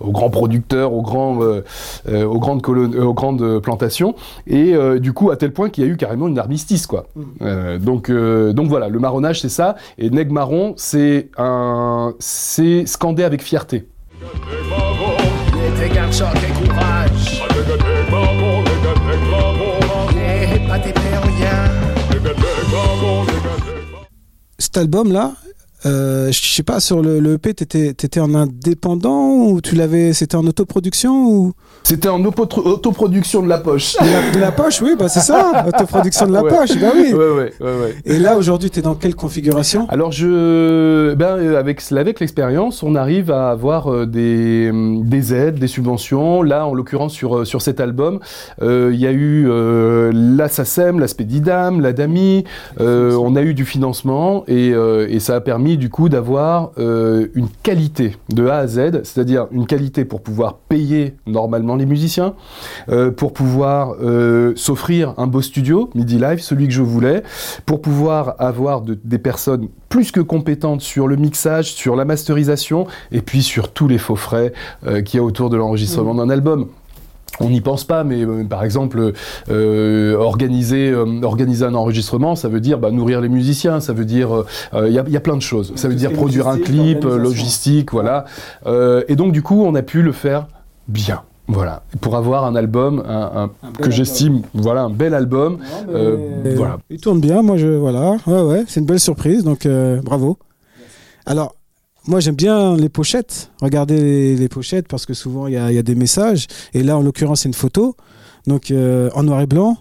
aux 0.00 0.12
grands 0.12 0.30
producteurs, 0.30 0.92
aux, 0.92 1.02
grands, 1.02 1.38
aux, 1.38 2.38
grandes 2.38 2.66
aux 2.68 3.14
grandes 3.14 3.58
plantations. 3.60 4.14
Et 4.46 4.74
du 5.00 5.12
coup, 5.12 5.30
à 5.30 5.36
tel 5.36 5.52
point 5.52 5.70
qu'il 5.70 5.84
y 5.84 5.86
a 5.88 5.90
eu 5.90 5.96
carrément 5.96 6.28
une 6.28 6.38
armistice. 6.38 6.86
Quoi. 6.86 7.06
Mmh. 7.16 7.78
donc, 7.78 8.10
donc 8.10 8.68
voilà, 8.68 8.88
le 8.88 8.98
marronnage, 8.98 9.40
c'est 9.40 9.48
ça. 9.48 9.76
Et 9.98 10.10
Neg 10.10 10.30
Marron, 10.30 10.74
c'est 10.76 11.30
un... 11.36 12.14
C'est 12.18 12.84
scandé 12.92 13.24
avec 13.24 13.42
fierté. 13.42 13.88
Cet 24.58 24.76
album-là, 24.76 25.32
euh, 25.86 26.30
je 26.30 26.40
sais 26.40 26.62
pas, 26.62 26.80
sur 26.80 27.02
le, 27.02 27.18
le 27.18 27.34
EP, 27.34 27.54
t'étais, 27.54 27.88
étais 27.88 28.20
en 28.20 28.34
indépendant 28.34 29.46
ou 29.46 29.60
tu 29.60 29.74
l'avais, 29.74 30.12
c'était 30.12 30.36
en 30.36 30.46
autoproduction 30.46 31.26
ou? 31.26 31.52
C'était 31.82 32.08
en 32.08 32.24
autoproduction 32.24 33.42
de 33.42 33.48
la 33.48 33.58
poche. 33.58 33.96
De 34.34 34.40
la, 34.40 34.52
poche, 34.52 34.80
oui, 34.82 34.94
bah 34.98 35.08
c'est 35.08 35.20
ça, 35.20 35.64
autoproduction 35.68 36.26
de 36.26 36.32
la 36.32 36.42
poche, 36.42 36.78
bah 36.80 36.88
oui. 36.94 37.12
Ouais, 37.12 37.30
ouais, 37.30 37.52
ouais, 37.60 37.94
Et 38.04 38.18
là, 38.18 38.36
aujourd'hui, 38.36 38.70
tu 38.70 38.78
es 38.78 38.82
dans 38.82 38.94
quelle 38.94 39.14
configuration? 39.14 39.86
Alors, 39.88 40.12
je, 40.12 41.14
ben, 41.14 41.36
euh, 41.38 41.58
avec, 41.58 41.82
avec 41.92 42.20
l'expérience, 42.20 42.82
on 42.82 42.94
arrive 42.94 43.30
à 43.30 43.50
avoir 43.50 43.92
euh, 43.92 44.06
des, 44.06 44.70
des 44.72 45.34
aides, 45.34 45.58
des 45.58 45.66
subventions. 45.66 46.42
Là, 46.42 46.66
en 46.66 46.74
l'occurrence, 46.74 47.12
sur, 47.12 47.38
euh, 47.38 47.44
sur 47.44 47.62
cet 47.62 47.80
album, 47.80 48.20
il 48.60 48.96
y 48.96 49.06
a 49.06 49.12
eu 49.12 49.46
euh, 49.48 50.12
la 50.14 50.48
SACEM, 50.48 51.00
la 51.00 51.08
Spedidam, 51.08 51.80
la 51.80 51.92
DAMI, 51.92 52.44
on 52.78 53.36
a 53.36 53.42
eu 53.42 53.54
du 53.54 53.64
financement 53.64 54.44
et, 54.48 54.68
et 54.70 55.20
ça 55.20 55.36
a 55.36 55.40
permis 55.40 55.76
du 55.76 55.88
coup 55.88 56.08
d'avoir 56.08 56.70
euh, 56.78 57.28
une 57.34 57.48
qualité 57.62 58.16
de 58.28 58.46
A 58.46 58.58
à 58.58 58.66
Z, 58.66 59.02
c'est-à-dire 59.04 59.46
une 59.52 59.66
qualité 59.66 60.04
pour 60.04 60.20
pouvoir 60.22 60.54
payer 60.68 61.14
normalement 61.26 61.71
les 61.76 61.86
musiciens, 61.86 62.34
euh, 62.88 63.10
pour 63.10 63.32
pouvoir 63.32 63.94
euh, 64.00 64.52
s'offrir 64.56 65.14
un 65.16 65.26
beau 65.26 65.42
studio, 65.42 65.90
MIDI 65.94 66.18
Live, 66.18 66.40
celui 66.40 66.68
que 66.68 66.74
je 66.74 66.82
voulais, 66.82 67.22
pour 67.66 67.82
pouvoir 67.82 68.34
avoir 68.38 68.82
des 68.82 69.18
personnes 69.18 69.68
plus 69.88 70.10
que 70.10 70.20
compétentes 70.20 70.80
sur 70.80 71.08
le 71.08 71.16
mixage, 71.16 71.72
sur 71.72 71.96
la 71.96 72.04
masterisation, 72.04 72.86
et 73.10 73.20
puis 73.20 73.42
sur 73.42 73.72
tous 73.72 73.88
les 73.88 73.98
faux 73.98 74.16
frais 74.16 74.52
qu'il 75.04 75.18
y 75.18 75.20
a 75.20 75.22
autour 75.24 75.50
de 75.50 75.56
l'enregistrement 75.56 76.14
mmh. 76.14 76.18
d'un 76.18 76.30
album 76.30 76.68
on 77.40 77.50
n'y 77.50 77.60
pense 77.60 77.84
pas, 77.84 78.04
mais 78.04 78.24
euh, 78.24 78.44
par 78.44 78.64
exemple, 78.64 79.12
euh, 79.50 80.16
organiser, 80.16 80.90
euh, 80.90 81.20
organiser 81.22 81.64
un 81.64 81.74
enregistrement, 81.74 82.36
ça 82.36 82.48
veut 82.48 82.60
dire 82.60 82.78
bah, 82.78 82.90
nourrir 82.90 83.20
les 83.20 83.28
musiciens, 83.28 83.80
ça 83.80 83.92
veut 83.92 84.04
dire, 84.04 84.44
il 84.74 84.92
y, 84.92 84.98
a, 84.98 85.20
plein 85.20 85.36
de 85.36 85.42
choses. 85.42 85.72
Ça 85.76 85.88
veut 85.88 85.94
dire 85.94 86.12
produire 86.12 86.48
un 86.48 86.58
clip, 86.58 87.04
logistique, 87.04 87.92
voilà. 87.92 88.24
et 88.66 89.16
donc 89.16 89.32
du 89.32 89.42
coup, 89.42 89.64
on 89.64 89.74
a 89.74 89.82
pu 89.82 90.02
le 90.02 90.12
faire 90.12 90.46
bien. 90.88 91.22
Voilà, 91.48 91.82
pour 92.00 92.16
avoir 92.16 92.44
un 92.44 92.54
album 92.54 93.02
un, 93.06 93.50
que 93.78 93.90
j'estime, 93.90 94.42
voilà, 94.54 94.84
un 94.84 94.90
bel 94.90 95.12
album. 95.12 95.58
voilà. 95.86 96.78
Il 96.88 97.00
tourne 97.00 97.20
bien, 97.20 97.42
moi 97.42 97.56
je, 97.56 97.66
voilà, 97.66 98.16
ouais, 98.26 98.42
ouais, 98.42 98.64
c'est 98.68 98.80
une 98.80 98.86
belle 98.86 99.00
surprise, 99.00 99.44
donc 99.44 99.66
bravo. 100.02 100.38
Alors, 101.26 101.54
moi, 102.06 102.18
j'aime 102.18 102.34
bien 102.34 102.76
les 102.76 102.88
pochettes. 102.88 103.50
Regardez 103.60 104.36
les, 104.36 104.48
pochettes 104.48 104.88
parce 104.88 105.06
que 105.06 105.14
souvent 105.14 105.46
il 105.46 105.54
y 105.54 105.56
a, 105.56 105.82
des 105.82 105.94
messages. 105.94 106.46
Et 106.74 106.82
là, 106.82 106.98
en 106.98 107.02
l'occurrence, 107.02 107.42
c'est 107.42 107.48
une 107.48 107.54
photo. 107.54 107.96
Donc, 108.46 108.70
euh, 108.70 109.08
en 109.14 109.22
noir 109.22 109.40
et 109.40 109.46
blanc, 109.46 109.76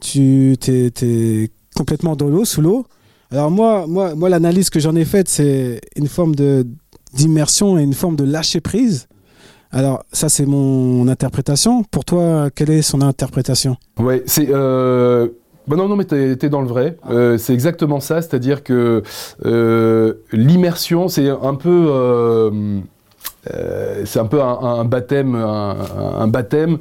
tu 0.00 0.56
es, 0.68 1.50
complètement 1.74 2.14
dans 2.14 2.28
l'eau, 2.28 2.44
sous 2.44 2.60
l'eau. 2.60 2.86
Alors 3.32 3.50
moi, 3.50 3.86
moi, 3.88 4.14
moi 4.14 4.28
l'analyse 4.28 4.70
que 4.70 4.78
j'en 4.78 4.94
ai 4.94 5.04
faite, 5.04 5.28
c'est 5.28 5.80
une 5.96 6.06
forme 6.06 6.34
de 6.34 6.66
d'immersion 7.12 7.78
et 7.78 7.82
une 7.82 7.94
forme 7.94 8.14
de 8.14 8.24
lâcher 8.24 8.60
prise. 8.60 9.08
Alors 9.76 10.04
ça, 10.10 10.30
c'est 10.30 10.46
mon 10.46 11.06
interprétation. 11.06 11.82
Pour 11.90 12.06
toi, 12.06 12.48
quelle 12.54 12.70
est 12.70 12.80
son 12.80 13.02
interprétation? 13.02 13.76
Ouais, 13.98 14.22
c'est 14.24 14.48
euh, 14.48 15.28
bah 15.68 15.76
non, 15.76 15.86
non, 15.86 15.96
mais 15.96 16.04
t'es 16.04 16.32
es 16.32 16.48
dans 16.48 16.62
le 16.62 16.66
vrai. 16.66 16.96
Ah. 17.02 17.12
Euh, 17.12 17.36
c'est 17.36 17.52
exactement 17.52 18.00
ça, 18.00 18.22
c'est-à-dire 18.22 18.64
que 18.64 19.02
euh, 19.44 20.14
l'immersion, 20.32 21.08
c'est 21.08 21.28
un 21.28 21.54
peu, 21.54 21.88
euh 21.90 22.80
c'est 24.04 24.18
un 24.18 24.24
peu 24.24 24.42
un, 24.42 24.58
un 24.60 24.84
baptême, 24.84 25.36
un, 25.36 25.76
un 26.20 26.26
baptême 26.26 26.78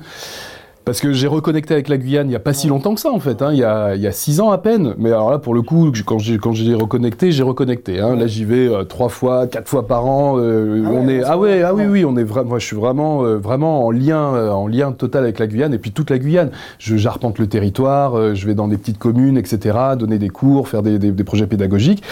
parce 0.85 1.01
que 1.01 1.11
j'ai 1.11 1.27
reconnecté 1.27 1.73
avec 1.73 1.89
la 1.89 1.97
Guyane 1.97 2.27
il 2.27 2.29
n'y 2.29 2.35
a 2.35 2.39
pas 2.39 2.53
si 2.53 2.67
longtemps 2.67 2.93
que 2.93 3.01
ça, 3.01 3.11
en 3.11 3.19
fait. 3.19 3.41
Hein. 3.41 3.49
Il, 3.51 3.57
y 3.57 3.63
a, 3.63 3.95
il, 3.95 4.01
y 4.01 4.07
a, 4.07 4.11
six 4.11 4.39
ans 4.39 4.51
à 4.51 4.59
peine. 4.59 4.93
Mais 4.99 5.09
alors 5.09 5.31
là, 5.31 5.39
pour 5.39 5.55
le 5.55 5.63
coup, 5.63 5.91
quand 6.05 6.19
j'ai, 6.19 6.37
quand 6.37 6.53
j'ai 6.53 6.75
reconnecté, 6.75 7.31
j'ai 7.31 7.43
reconnecté. 7.43 7.99
Hein. 7.99 8.15
Là, 8.15 8.27
j'y 8.27 8.45
vais 8.45 8.67
euh, 8.67 8.83
trois 8.83 9.09
fois, 9.09 9.47
quatre 9.47 9.67
fois 9.67 9.87
par 9.87 10.05
an. 10.05 10.35
Euh, 10.37 10.83
ah 10.85 10.89
on 10.93 11.07
est, 11.07 11.23
ah 11.23 11.37
ouais, 11.39 11.63
ah 11.63 11.73
oui, 11.73 11.85
oui, 11.85 12.05
on 12.05 12.15
est 12.17 12.23
vraiment, 12.23 12.49
moi, 12.49 12.59
je 12.59 12.65
suis 12.65 12.75
vraiment, 12.75 13.23
euh, 13.23 13.37
vraiment 13.37 13.85
en 13.85 13.91
lien, 13.91 14.51
en 14.51 14.67
lien 14.67 14.91
total 14.91 15.23
avec 15.23 15.39
la 15.39 15.47
Guyane 15.47 15.73
et 15.73 15.79
puis 15.79 15.91
toute 15.91 16.11
la 16.11 16.19
Guyane. 16.19 16.51
Je, 16.77 16.97
j'arpente 16.97 17.39
le 17.39 17.47
territoire, 17.47 18.35
je 18.35 18.45
vais 18.45 18.53
dans 18.53 18.67
des 18.67 18.77
petites 18.77 18.99
communes, 18.99 19.37
etc., 19.37 19.77
donner 19.97 20.19
des 20.19 20.29
cours, 20.29 20.69
faire 20.69 20.83
des, 20.83 20.99
des, 20.99 21.11
des 21.11 21.23
projets 21.23 21.47
pédagogiques. 21.47 22.03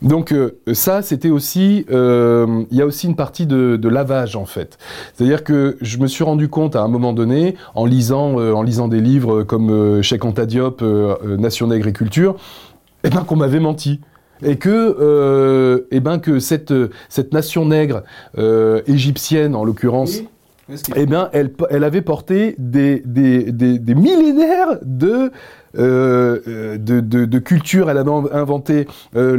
Donc 0.00 0.34
ça, 0.72 1.02
c'était 1.02 1.30
aussi, 1.30 1.84
il 1.90 2.76
y 2.76 2.80
a 2.80 2.86
aussi 2.86 3.06
une 3.06 3.16
partie 3.16 3.46
de, 3.46 3.76
de 3.76 3.88
lavage, 3.88 4.36
en 4.36 4.46
fait. 4.46 4.78
C'est-à-dire 5.14 5.44
que 5.44 5.76
je 5.80 5.98
me 5.98 6.06
suis 6.06 6.24
rendu 6.24 6.48
compte 6.48 6.76
à 6.76 6.82
un 6.82 6.88
moment 6.88 7.12
donné, 7.12 7.56
en 7.74 7.84
lisant 7.84 8.21
euh, 8.38 8.52
en 8.52 8.62
lisant 8.62 8.88
des 8.88 9.00
livres 9.00 9.42
comme 9.42 9.70
euh, 9.70 10.02
Cheikh 10.02 10.24
Anta 10.24 10.46
Diop, 10.46 10.82
euh, 10.82 11.36
Nation 11.36 11.66
d'agriculture, 11.68 12.36
eh 13.04 13.10
ben, 13.10 13.24
qu'on 13.24 13.36
m'avait 13.36 13.60
menti. 13.60 14.00
Et 14.44 14.56
que, 14.56 15.86
eh 15.92 16.00
ben, 16.00 16.18
que 16.18 16.40
cette, 16.40 16.74
cette 17.08 17.32
nation 17.32 17.64
nègre 17.64 18.02
égyptienne, 18.88 19.54
en 19.54 19.62
l'occurrence, 19.62 20.18
eh 20.96 21.06
bien, 21.06 21.28
elle, 21.32 21.52
elle 21.70 21.84
avait 21.84 22.02
porté 22.02 22.56
des, 22.58 23.04
des, 23.04 23.52
des, 23.52 23.78
des 23.78 23.94
millénaires 23.94 24.78
de 24.82 25.30
de, 25.74 26.76
de, 26.76 27.24
de, 27.24 27.38
culture, 27.38 27.90
elle 27.90 27.98
avait 27.98 28.10
inventé 28.32 28.86
euh, 29.16 29.36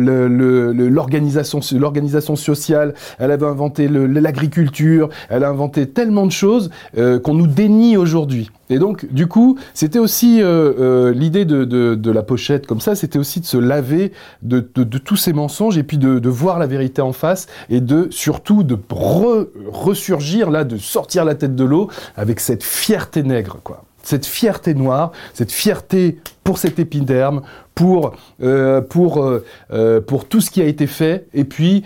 l'organisation 0.89 1.59
l'organisation 1.73 2.35
sociale, 2.35 2.93
elle 3.19 3.31
avait 3.31 3.45
inventé 3.45 3.87
l'agriculture, 3.87 5.09
elle 5.29 5.43
a 5.43 5.49
inventé 5.49 5.87
tellement 5.87 6.25
de 6.25 6.31
choses 6.31 6.69
euh, 6.97 7.19
qu'on 7.19 7.33
nous 7.33 7.47
dénie 7.47 7.97
aujourd'hui. 7.97 8.49
Et 8.69 8.79
donc, 8.79 9.11
du 9.11 9.27
coup, 9.27 9.57
c'était 9.73 9.99
aussi 9.99 10.41
euh, 10.41 10.73
euh, 10.79 11.13
l'idée 11.13 11.45
de, 11.45 11.65
de, 11.65 11.95
de, 11.95 12.11
la 12.11 12.23
pochette 12.23 12.65
comme 12.65 12.79
ça, 12.79 12.95
c'était 12.95 13.19
aussi 13.19 13.39
de 13.39 13.45
se 13.45 13.57
laver 13.57 14.13
de, 14.41 14.67
de, 14.75 14.97
tous 14.97 15.17
ces 15.17 15.33
mensonges 15.33 15.77
et 15.77 15.83
puis 15.83 15.97
de, 15.97 16.29
voir 16.29 16.57
la 16.59 16.65
vérité 16.65 17.01
en 17.01 17.13
face 17.13 17.47
et 17.69 17.81
de 17.81 18.07
surtout 18.09 18.63
de 18.63 18.77
ressurgir 18.89 20.49
là, 20.49 20.63
de 20.63 20.77
sortir 20.77 21.25
la 21.25 21.35
tête 21.35 21.55
de 21.55 21.63
l'eau 21.63 21.89
avec 22.15 22.39
cette 22.39 22.63
fierté 22.63 23.21
nègre, 23.21 23.59
quoi 23.63 23.83
cette 24.03 24.25
fierté 24.25 24.75
noire, 24.75 25.11
cette 25.33 25.51
fierté 25.51 26.19
pour 26.43 26.57
cet 26.57 26.77
épiderme, 26.77 27.41
pour, 27.73 28.13
euh, 28.41 28.81
pour, 28.81 29.23
euh, 29.23 29.43
euh, 29.71 30.01
pour 30.01 30.25
tout 30.25 30.41
ce 30.41 30.51
qui 30.51 30.61
a 30.61 30.65
été 30.65 30.87
fait, 30.87 31.27
et 31.33 31.45
puis 31.45 31.83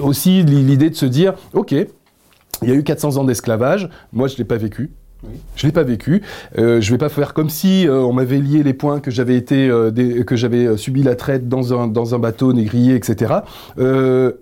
aussi 0.00 0.42
l'idée 0.42 0.90
de 0.90 0.94
se 0.96 1.06
dire, 1.06 1.34
ok, 1.52 1.72
il 1.72 2.68
y 2.68 2.72
a 2.72 2.74
eu 2.74 2.82
400 2.82 3.18
ans 3.18 3.24
d'esclavage, 3.24 3.88
moi 4.12 4.26
je 4.26 4.34
ne 4.34 4.38
l'ai 4.38 4.44
pas 4.44 4.56
vécu, 4.56 4.90
Je 5.56 5.66
l'ai 5.66 5.72
pas 5.72 5.82
vécu. 5.82 6.22
Euh, 6.56 6.80
je 6.80 6.92
vais 6.92 6.98
pas 6.98 7.08
faire 7.08 7.34
comme 7.34 7.50
si 7.50 7.86
on 7.90 8.12
m'avait 8.12 8.38
lié 8.38 8.62
les 8.62 8.74
points 8.74 9.00
que 9.00 9.10
j'avais 9.10 9.36
été, 9.36 9.68
que 10.26 10.36
j'avais 10.36 10.76
subi 10.76 11.02
la 11.02 11.16
traite 11.16 11.48
dans 11.48 11.78
un 11.78 11.88
dans 11.88 12.14
un 12.14 12.18
bateau 12.18 12.52
négrier, 12.52 12.94
etc. 12.94 13.34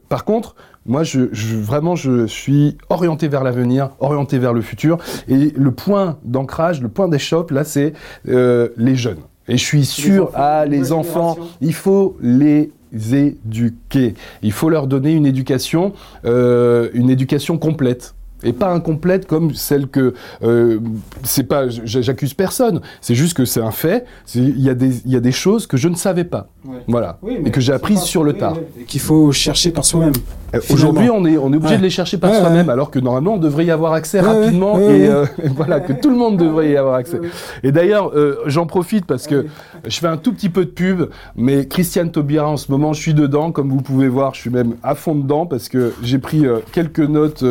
par 0.09 0.25
contre, 0.25 0.57
moi, 0.87 1.03
je, 1.03 1.21
vraiment, 1.57 1.97
je 1.97 2.27
suis 2.27 2.77
orienté 2.91 3.29
vers 3.29 3.43
l'avenir, 3.43 3.91
orienté 4.01 4.39
vers 4.39 4.53
le 4.53 4.61
futur. 4.61 4.99
Et 5.29 5.53
le 5.57 5.71
point 5.71 6.19
d'ancrage, 6.25 6.83
le 6.83 6.89
point 6.89 7.09
d'échoppe, 7.09 7.51
là, 7.51 7.65
c'est 7.65 7.95
euh, 8.29 8.69
les 8.77 8.95
jeunes. 8.95 9.21
Et 9.49 9.57
je 9.57 9.65
suis 9.65 9.85
sûr, 9.85 10.27
les 10.27 10.33
ah, 10.35 10.65
les 10.67 10.93
enfants, 10.93 11.37
il 11.61 11.75
faut 11.75 12.17
les 12.21 12.71
éduquer. 13.13 14.15
Il 14.43 14.53
faut 14.53 14.71
leur 14.71 14.87
donner 14.87 15.13
une 15.13 15.27
éducation, 15.27 15.93
euh, 16.25 16.89
une 16.95 17.11
éducation 17.11 17.59
complète. 17.59 18.15
Et 18.45 18.53
pas 18.53 18.71
incomplète 18.71 19.27
comme 19.27 19.55
celle 19.55 19.89
que 19.89 20.15
euh, 20.43 20.79
c'est 21.23 21.45
pas 21.45 21.69
j'accuse 21.69 22.35
personne. 22.35 22.81
C'est 23.01 23.15
juste 23.15 23.37
que 23.37 23.45
c'est 23.45 23.61
un 23.61 23.71
fait. 23.71 24.05
Il 24.35 24.61
y 24.61 24.71
a 24.71 24.75
des 24.75 25.03
il 25.05 25.13
y 25.13 25.17
a 25.17 25.21
des 25.21 25.33
choses 25.33 25.67
que 25.67 25.77
je 25.77 25.89
ne 25.89 25.97
savais 25.97 26.25
pas. 26.25 26.49
Voilà. 26.87 27.19
Et 27.45 27.51
que 27.51 27.61
j'ai 27.61 27.73
apprises 27.73 28.03
sur 28.03 28.25
le 28.25 28.35
tard. 28.35 28.57
qu'il 28.87 29.01
faut 29.01 29.33
chercher 29.33 29.71
par 29.71 29.85
soi-même 29.85 30.13
euh, 30.55 30.61
aujourd'hui 30.71 31.11
on 31.11 31.25
est 31.27 31.37
on 31.37 31.53
est 31.53 31.57
obligé 31.57 31.77
de 31.77 31.83
les 31.83 31.91
chercher 31.91 32.17
par 32.17 32.33
soi-même 32.35 32.69
alors 32.71 32.91
que 32.91 32.99
normalement 32.99 33.35
on 33.35 33.39
devrait 33.39 33.65
y 33.65 33.71
avoir 33.71 33.93
accès 33.93 34.21
rapidement 34.21 34.79
et, 34.79 35.09
euh, 35.09 35.27
voilà 35.57 35.81
que 35.81 35.93
tout 35.93 36.11
le 36.11 36.17
monde 36.17 36.37
devrait 36.37 36.71
y 36.71 36.77
avoir 36.77 36.95
accès. 36.95 37.21
Et 37.63 37.73
d'ailleurs 37.73 38.13
j'en 38.47 38.67
profite 38.67 39.05
parce 39.07 39.27
que 39.27 39.47
je 39.87 39.99
fais 39.99 40.07
un 40.07 40.17
tout 40.17 40.33
petit 40.33 40.49
peu 40.49 40.65
de 40.65 40.71
pub 40.71 41.09
mais 41.37 41.67
Christiane 41.67 42.11
Taubira 42.11 42.49
en 42.49 42.57
ce 42.57 42.71
moment 42.71 42.93
je 42.93 43.01
suis 43.01 43.15
dedans. 43.15 43.53
Comme 43.53 43.69
vous 43.69 43.83
pouvez 43.83 44.09
voir 44.09 44.35
je 44.35 44.41
suis 44.41 44.51
même 44.51 44.75
à 44.83 44.95
fond 44.95 45.15
dedans 45.15 45.47
parce 45.47 45.69
que 45.69 45.93
j'ai 46.03 46.19
pris 46.19 46.45
quelques 46.73 47.01
notes 47.01 47.45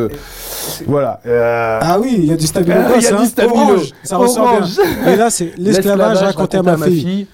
voilà. 0.88 1.20
Euh, 1.26 1.80
ah 1.82 2.00
oui, 2.00 2.16
il 2.18 2.26
y 2.26 2.32
a 2.32 2.36
du 2.36 2.46
stabilo. 2.48 2.76
il 2.98 3.04
y 3.04 3.08
a 3.08 3.22
du 3.22 3.26
stabilo. 3.26 3.78
ça 4.04 4.18
ressort 4.18 4.62
bien. 4.62 5.14
Et 5.14 5.16
là, 5.16 5.30
c'est 5.30 5.52
l'esclavage 5.58 6.18
raconté 6.20 6.58
à 6.58 6.64
ma 6.64 6.78
fille. 6.78 7.28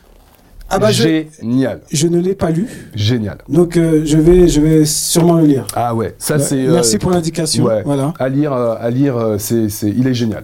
Ah 0.72 0.78
bah 0.78 0.92
génial. 0.92 1.82
Je, 1.92 2.08
ne 2.08 2.20
l'ai 2.20 2.36
pas 2.36 2.52
lu. 2.52 2.68
Génial. 2.94 3.40
Donc 3.50 3.76
euh, 3.76 4.04
je 4.06 4.18
vais 4.18 4.48
je 4.48 4.62
vais 4.62 4.86
sûrement 4.86 5.38
le 5.38 5.46
lire. 5.46 5.66
Ah 5.76 5.96
ouais, 5.96 6.14
ça 6.20 6.38
c'est. 6.38 6.68
Merci 6.68 6.98
euh, 6.98 7.00
pour 7.00 7.10
l'indication. 7.10 7.68
Voilà. 7.84 8.14
À 8.20 8.30
lire 8.30 8.54
à 8.54 8.90
lire 8.92 9.36
c'est 9.40 9.70
c'est 9.70 9.90
il 9.90 10.08
est 10.08 10.14
génial. 10.14 10.44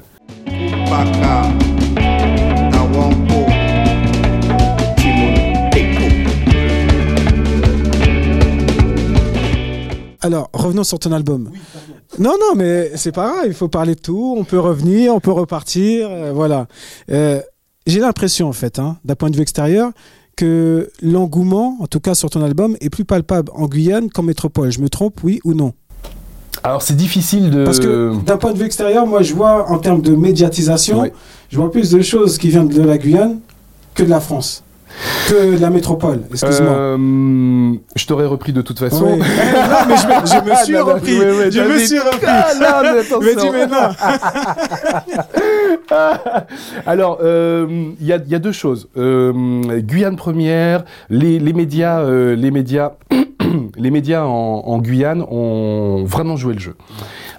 Alors, 10.26 10.50
revenons 10.54 10.84
sur 10.84 10.98
ton 10.98 11.12
album. 11.12 11.52
Non, 12.20 12.34
non, 12.40 12.56
mais 12.56 12.92
c'est 12.96 13.12
pas 13.12 13.32
grave, 13.32 13.46
il 13.48 13.54
faut 13.54 13.68
parler 13.68 13.96
de 13.96 14.00
tout, 14.00 14.36
on 14.38 14.44
peut 14.44 14.60
revenir, 14.60 15.14
on 15.14 15.20
peut 15.20 15.32
repartir, 15.32 16.08
euh, 16.10 16.32
voilà. 16.34 16.68
Euh, 17.12 17.42
j'ai 17.88 18.00
l'impression, 18.00 18.48
en 18.48 18.54
fait, 18.54 18.80
hein, 18.80 18.98
d'un 19.06 19.16
point 19.16 19.30
de 19.30 19.36
vue 19.36 19.42
extérieur, 19.42 19.92
que 20.36 20.90
l'engouement, 21.02 21.78
en 21.80 21.88
tout 21.88 22.00
cas 22.00 22.14
sur 22.16 22.30
ton 22.30 22.42
album, 22.42 22.76
est 22.82 22.90
plus 22.90 23.06
palpable 23.06 23.52
en 23.56 23.68
Guyane 23.68 24.10
qu'en 24.10 24.24
métropole. 24.24 24.72
Je 24.72 24.82
me 24.82 24.90
trompe, 24.90 25.24
oui 25.24 25.40
ou 25.44 25.54
non? 25.54 25.74
Alors 26.64 26.82
c'est 26.82 26.96
difficile 26.96 27.52
de... 27.52 27.64
Parce 27.64 27.80
que 27.80 28.14
d'un 28.26 28.38
point 28.38 28.52
de 28.52 28.58
vue 28.58 28.66
extérieur, 28.66 29.06
moi 29.06 29.22
je 29.22 29.34
vois 29.34 29.70
en 29.70 29.78
termes 29.78 30.02
de 30.02 30.16
médiatisation, 30.16 31.10
je 31.50 31.58
vois 31.58 31.72
plus 31.72 31.92
de 31.92 32.02
choses 32.02 32.38
qui 32.38 32.50
viennent 32.50 32.68
de 32.68 32.82
la 32.82 32.98
Guyane 32.98 33.40
que 33.94 34.04
de 34.04 34.10
la 34.10 34.20
France 34.20 34.65
que 35.30 35.60
la 35.60 35.70
métropole, 35.70 36.22
excuse-moi. 36.32 36.74
Euh, 36.74 37.74
je 37.96 38.06
t'aurais 38.06 38.26
repris 38.26 38.54
de 38.54 38.62
toute 38.62 38.80
façon. 38.80 39.06
non, 39.06 39.18
mais 39.18 39.26
je, 39.96 40.08
me, 40.08 40.56
suis 40.64 40.78
repris. 40.78 41.18
je 41.52 41.62
me 41.62 41.80
suis 41.80 42.00
repris. 42.00 42.26
Ah, 42.28 42.54
non, 42.60 43.20
mais 43.22 43.36
dis 43.42 43.50
maintenant. 43.50 43.90
Alors, 46.86 47.18
il 47.22 47.26
euh, 47.26 47.92
y, 48.02 48.14
a, 48.14 48.18
y, 48.18 48.36
a, 48.36 48.40
deux 48.40 48.52
choses. 48.52 48.90
Euh, 48.98 49.80
Guyane 49.82 50.16
première, 50.16 50.84
les, 51.10 51.40
les 51.40 51.54
médias, 51.54 52.04
les 52.10 52.52
médias, 52.52 52.94
les 53.78 53.92
médias 53.92 54.24
en, 54.24 54.64
en, 54.66 54.78
Guyane 54.80 55.24
ont 55.30 56.04
vraiment 56.06 56.38
joué 56.38 56.54
le 56.54 56.60
jeu. 56.60 56.76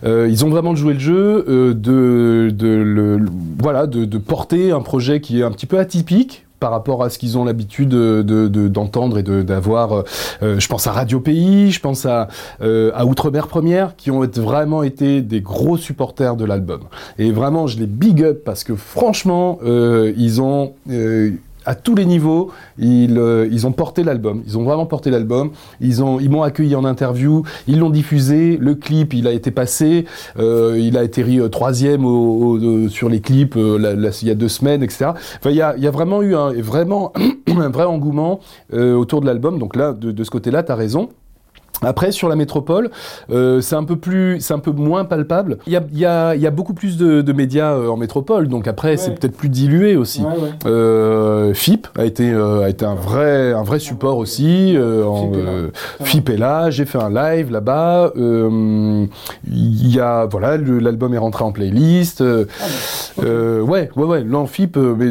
Euh, 0.04 0.28
ils 0.30 0.44
ont 0.44 0.50
vraiment 0.50 0.74
joué 0.74 0.94
le 0.94 0.98
jeu 0.98 1.44
euh, 1.48 1.74
de, 1.74 2.50
de, 2.50 2.68
le, 2.68 3.24
voilà, 3.58 3.86
de, 3.86 4.04
de 4.04 4.18
porter 4.18 4.70
un 4.72 4.80
projet 4.80 5.20
qui 5.20 5.40
est 5.40 5.42
un 5.42 5.50
petit 5.50 5.66
peu 5.66 5.78
atypique 5.78 6.45
par 6.60 6.70
rapport 6.70 7.02
à 7.02 7.10
ce 7.10 7.18
qu'ils 7.18 7.38
ont 7.38 7.44
l'habitude 7.44 7.90
d'entendre 7.90 9.16
de, 9.16 9.22
de, 9.22 9.40
et 9.40 9.44
d'avoir. 9.44 9.92
Euh, 9.92 10.02
euh, 10.42 10.60
je 10.60 10.68
pense 10.68 10.86
à 10.86 10.92
Radio 10.92 11.20
Pays, 11.20 11.70
je 11.70 11.80
pense 11.80 12.06
à, 12.06 12.28
euh, 12.62 12.90
à 12.94 13.04
Outre-mer 13.04 13.46
Première, 13.46 13.96
qui 13.96 14.10
ont 14.10 14.20
vraiment 14.20 14.82
été 14.82 15.22
des 15.22 15.40
gros 15.40 15.76
supporters 15.76 16.36
de 16.36 16.44
l'album. 16.44 16.82
Et 17.18 17.32
vraiment, 17.32 17.66
je 17.66 17.78
les 17.78 17.86
big 17.86 18.22
up 18.22 18.42
parce 18.44 18.64
que 18.64 18.74
franchement, 18.74 19.58
ils 19.64 20.40
ont 20.40 20.74
à 21.66 21.74
tous 21.74 21.94
les 21.94 22.06
niveaux, 22.06 22.52
ils, 22.78 23.18
euh, 23.18 23.48
ils 23.50 23.66
ont 23.66 23.72
porté 23.72 24.04
l'album. 24.04 24.42
Ils 24.46 24.56
ont 24.56 24.62
vraiment 24.62 24.86
porté 24.86 25.10
l'album. 25.10 25.50
Ils 25.80 26.02
ont, 26.02 26.20
ils 26.20 26.30
m'ont 26.30 26.42
accueilli 26.42 26.76
en 26.76 26.84
interview. 26.84 27.42
Ils 27.66 27.80
l'ont 27.80 27.90
diffusé. 27.90 28.56
Le 28.56 28.74
clip, 28.74 29.12
il 29.12 29.26
a 29.26 29.32
été 29.32 29.50
passé. 29.50 30.06
Euh, 30.38 30.78
il 30.78 30.96
a 30.96 31.02
été 31.02 31.22
euh, 31.22 31.48
troisième 31.48 32.02
sur 32.88 33.08
les 33.08 33.20
clips 33.20 33.56
il 33.56 34.28
y 34.28 34.30
a 34.30 34.34
deux 34.34 34.48
semaines, 34.48 34.82
etc. 34.82 35.06
Enfin, 35.38 35.50
il 35.50 35.56
y 35.56 35.60
a, 35.60 35.90
vraiment 35.90 36.22
eu 36.22 36.36
un 36.36 36.52
vrai 36.60 37.84
engouement 37.84 38.40
autour 38.72 39.20
de 39.20 39.26
l'album. 39.26 39.58
Donc 39.58 39.74
là, 39.76 39.92
de, 39.92 40.12
de 40.12 40.24
ce 40.24 40.30
côté-là, 40.30 40.62
tu 40.62 40.72
as 40.72 40.76
raison. 40.76 41.08
Après, 41.82 42.10
sur 42.10 42.28
la 42.28 42.36
métropole, 42.36 42.90
euh, 43.30 43.60
c'est 43.60 43.74
un 43.74 43.84
peu 43.84 43.96
plus, 43.96 44.40
c'est 44.40 44.54
un 44.54 44.58
peu 44.58 44.70
moins 44.70 45.04
palpable. 45.04 45.58
Il 45.66 45.72
y 45.72 45.76
a, 45.76 45.82
il 45.92 45.98
y 45.98 46.06
a, 46.06 46.34
il 46.34 46.40
y 46.40 46.46
a 46.46 46.50
beaucoup 46.50 46.74
plus 46.74 46.96
de, 46.96 47.20
de 47.20 47.32
médias 47.32 47.74
euh, 47.74 47.88
en 47.88 47.96
métropole, 47.96 48.48
donc 48.48 48.66
après, 48.66 48.96
c'est 48.96 49.12
peut-être 49.12 49.36
plus 49.36 49.48
dilué 49.48 49.96
aussi. 49.96 50.22
Ouais, 50.22 50.28
ouais. 50.30 50.50
Euh, 50.66 51.54
FIP 51.54 51.88
a 51.98 52.04
été, 52.04 52.30
euh, 52.30 52.62
a 52.62 52.70
été 52.70 52.84
un 52.84 52.94
vrai, 52.94 53.52
un 53.52 53.62
vrai 53.62 53.78
support 53.78 54.16
aussi. 54.16 54.74
Euh, 54.76 55.04
en, 55.04 55.30
FIP 56.02 56.30
est 56.30 56.36
là. 56.36 56.70
J'ai 56.70 56.86
fait 56.86 56.98
un 56.98 57.10
live 57.10 57.50
là-bas. 57.50 58.12
Il 58.16 59.08
y 59.46 60.00
a, 60.00 60.26
voilà, 60.26 60.56
l'album 60.56 61.14
est 61.14 61.18
rentré 61.18 61.44
en 61.44 61.52
playlist. 61.52 62.22
Ah, 62.22 63.22
ouais, 63.22 63.90
ouais, 63.96 64.04
ouais. 64.04 64.24
Non, 64.24 64.46
FIP, 64.46 64.76
mais 64.76 65.10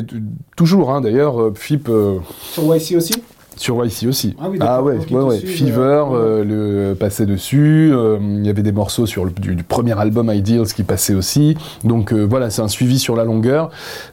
toujours, 0.55 0.91
hein, 0.91 1.01
d'ailleurs, 1.01 1.51
FIP. 1.55 1.89
Sur 2.51 2.75
YC 2.75 2.95
aussi? 2.95 3.13
Sur 3.57 3.83
YC 3.85 4.07
aussi. 4.07 4.35
Ah, 4.39 4.49
oui, 4.49 4.57
ah 4.61 4.83
ouais, 4.83 4.97
ouais, 5.09 5.21
ouais. 5.21 5.39
Fever, 5.39 6.05
euh, 6.11 6.43
le 6.43 6.95
passait 6.95 7.25
dessus. 7.25 7.89
Euh, 7.93 8.17
il 8.21 8.45
y 8.45 8.49
avait 8.49 8.63
des 8.63 8.71
morceaux 8.71 9.05
sur 9.05 9.25
le, 9.25 9.31
du, 9.31 9.63
premier 9.63 9.97
album 9.97 10.31
Ideals 10.33 10.67
qui 10.67 10.83
passait 10.83 11.13
aussi. 11.13 11.55
Donc 11.83 12.11
euh, 12.11 12.23
voilà, 12.23 12.49
c'est 12.49 12.61
un 12.61 12.67
suivi 12.67 12.99
sur 12.99 13.15
la 13.15 13.23
longueur. 13.23 13.69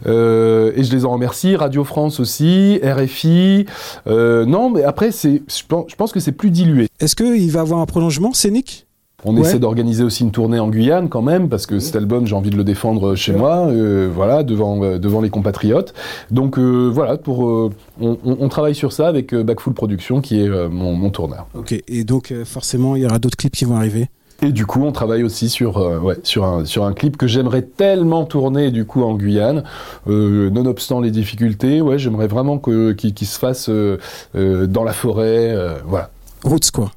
et 0.06 0.08
je 0.10 0.92
les 0.92 1.04
en 1.04 1.10
remercie. 1.10 1.56
Radio 1.56 1.84
France 1.84 2.20
aussi, 2.20 2.80
RFI. 2.82 3.66
non, 4.06 4.70
mais 4.70 4.84
après, 4.84 5.10
c'est, 5.10 5.42
je 5.48 5.62
pense, 5.66 5.86
je 5.88 5.96
pense 5.96 6.12
que 6.12 6.20
c'est 6.20 6.32
plus 6.32 6.50
dilué. 6.50 6.88
Est-ce 7.00 7.16
qu'il 7.16 7.50
va 7.50 7.60
avoir 7.60 7.80
un 7.80 7.86
prolongement 7.86 8.32
scénique 8.32 8.86
on 9.24 9.36
essaie 9.36 9.58
d'organiser 9.58 10.02
aussi 10.04 10.24
une 10.24 10.30
tournée 10.30 10.58
en 10.58 10.68
Guyane 10.68 11.08
quand 11.08 11.22
même, 11.22 11.48
parce 11.48 11.66
que 11.66 11.78
cet 11.78 11.96
album, 11.96 12.26
j'ai 12.26 12.34
envie 12.34 12.50
de 12.50 12.56
le 12.56 12.64
défendre 12.64 13.14
chez 13.14 13.32
moi, 13.32 13.66
euh, 13.68 14.10
voilà, 14.12 14.42
devant, 14.42 14.82
euh, 14.82 14.98
devant 14.98 15.20
les 15.20 15.30
compatriotes. 15.30 15.94
Donc 16.30 16.58
euh, 16.58 16.90
voilà, 16.92 17.16
pour, 17.16 17.40
on, 18.00 18.18
on, 18.24 18.48
travaille 18.48 18.74
sur 18.74 18.92
ça 18.92 19.08
avec 19.08 19.34
Backfull 19.34 19.74
Productions, 19.74 20.20
qui 20.20 20.40
est 20.40 20.48
mon, 20.48 20.94
mon, 20.94 21.10
tourneur. 21.10 21.46
Ok, 21.54 21.74
et 21.86 22.04
donc 22.04 22.32
forcément, 22.44 22.96
il 22.96 23.02
y 23.02 23.06
aura 23.06 23.18
d'autres 23.18 23.36
clips 23.36 23.54
qui 23.54 23.64
vont 23.64 23.76
arriver? 23.76 24.08
Et 24.44 24.50
du 24.50 24.66
coup, 24.66 24.82
on 24.82 24.90
travaille 24.90 25.22
aussi 25.22 25.48
sur, 25.48 25.76
ouais, 26.02 26.16
sur, 26.24 26.44
un, 26.44 26.64
sur 26.64 26.84
un 26.84 26.94
clip 26.94 27.16
que 27.16 27.28
j'aimerais 27.28 27.62
tellement 27.62 28.24
tourner 28.24 28.72
du 28.72 28.84
coup 28.84 29.02
en 29.02 29.14
Guyane, 29.14 29.62
euh, 30.08 30.50
nonobstant 30.50 31.00
les 31.00 31.12
difficultés. 31.12 31.80
Ouais, 31.80 31.96
j'aimerais 31.96 32.26
vraiment 32.26 32.58
qu'il 32.58 32.96
qu 32.96 33.24
se 33.24 33.38
fasse 33.38 33.68
euh, 33.68 33.98
dans 34.66 34.82
la 34.82 34.92
forêt, 34.92 35.56
voilà. 35.86 36.10
Roots 36.42 36.72
quoi. 36.72 36.90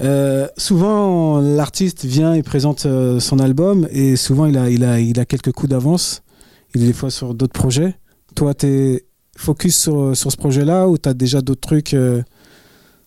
Euh, 0.00 0.48
souvent, 0.56 1.40
l'artiste 1.40 2.04
vient 2.04 2.32
et 2.32 2.42
présente 2.42 2.86
euh, 2.86 3.20
son 3.20 3.38
album 3.38 3.86
et 3.90 4.16
souvent 4.16 4.46
il 4.46 4.56
a, 4.84 5.24
quelques 5.24 5.52
coups 5.52 5.70
d'avance. 5.70 6.22
Il 6.74 6.82
est 6.82 6.86
des 6.86 6.92
fois 6.92 7.10
sur 7.10 7.34
d'autres 7.34 7.52
projets. 7.52 7.94
Toi, 8.34 8.54
tu 8.54 8.66
es 8.66 9.04
focus 9.36 9.76
sur, 9.76 10.16
sur 10.16 10.30
ce 10.30 10.36
projet-là 10.36 10.88
ou 10.88 10.98
tu 10.98 11.08
as 11.08 11.14
déjà 11.14 11.40
d'autres 11.40 11.60
trucs 11.60 11.94
euh, 11.94 12.22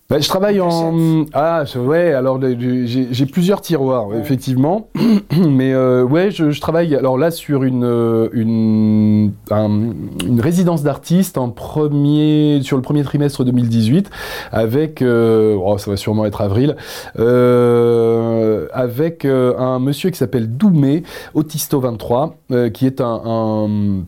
bah, 0.10 0.20
je 0.20 0.28
travaille 0.28 0.60
en 0.60 1.26
ah 1.34 1.64
ouais 1.78 2.14
alors 2.14 2.40
j'ai 2.42 3.26
plusieurs 3.26 3.62
tiroirs 3.62 4.14
effectivement. 4.16 4.90
Mais 5.50 5.74
euh, 5.74 6.04
ouais 6.04 6.30
je, 6.30 6.52
je, 6.52 6.62
travaille 6.62 6.94
alors 6.94 7.18
là 7.18 7.32
sur 7.32 7.64
une 7.64 7.86
euh, 7.86 8.28
une, 8.34 9.32
une 9.50 10.42
résidence 10.42 10.84
d'artiste 10.84 11.38
en 11.38 11.50
premier 11.50 12.60
sur 12.64 12.76
le 12.76 12.84
premier 12.84 13.04
trimestre 13.04 13.46
2018 13.46 14.10
avec 14.52 15.02
euh, 15.02 15.58
oh, 15.60 15.78
ça 15.78 15.90
va 15.90 15.98
sûrement 15.98 16.26
être 16.26 16.42
avril 16.42 16.76
euh, 17.18 18.68
avec 18.74 19.24
euh, 19.24 19.58
un 19.58 19.80
monsieur 19.80 20.10
qui 20.10 20.18
s'appelle 20.18 20.58
Doumé 20.58 21.04
Autisto 21.34 21.80
23 21.80 22.36
qui 22.74 22.86
est 22.86 23.00
un, 23.00 23.22
un 23.26 24.04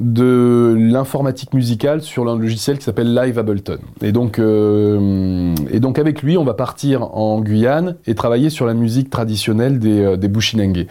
de 0.00 0.74
l'informatique 0.78 1.52
musicale 1.52 2.00
sur 2.00 2.28
un 2.28 2.38
logiciel 2.38 2.78
qui 2.78 2.84
s'appelle 2.84 3.14
Live 3.14 3.38
Ableton. 3.38 3.78
Et 4.00 4.12
donc, 4.12 4.38
euh, 4.38 5.54
et 5.70 5.78
donc 5.80 5.98
avec 5.98 6.22
lui, 6.22 6.38
on 6.38 6.44
va 6.44 6.54
partir 6.54 7.02
en 7.14 7.40
Guyane 7.40 7.96
et 8.06 8.14
travailler 8.14 8.50
sur 8.50 8.66
la 8.66 8.74
musique 8.74 9.10
traditionnelle 9.10 9.78
des, 9.78 10.00
euh, 10.00 10.16
des 10.16 10.28
Bushinengue, 10.28 10.86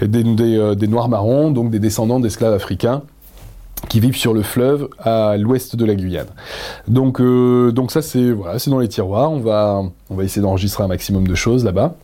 des, 0.00 0.24
euh, 0.56 0.74
des 0.74 0.88
Noirs 0.88 1.08
marrons, 1.08 1.50
donc 1.50 1.70
des 1.70 1.78
descendants 1.78 2.20
d'esclaves 2.20 2.54
africains 2.54 3.02
qui 3.88 4.00
vivent 4.00 4.16
sur 4.16 4.34
le 4.34 4.42
fleuve 4.42 4.88
à 4.98 5.36
l'ouest 5.36 5.76
de 5.76 5.84
la 5.84 5.94
Guyane. 5.94 6.26
Donc, 6.86 7.20
donc 7.20 7.90
ça 7.90 8.02
c'est 8.02 8.30
voilà, 8.30 8.58
c'est 8.58 8.70
dans 8.70 8.78
les 8.78 8.88
tiroirs. 8.88 9.32
On 9.32 9.40
va, 9.40 9.82
on 10.10 10.14
va 10.14 10.24
essayer 10.24 10.42
d'enregistrer 10.42 10.84
un 10.84 10.88
maximum 10.88 11.26
de 11.26 11.34
choses 11.34 11.64
là-bas. 11.64 11.94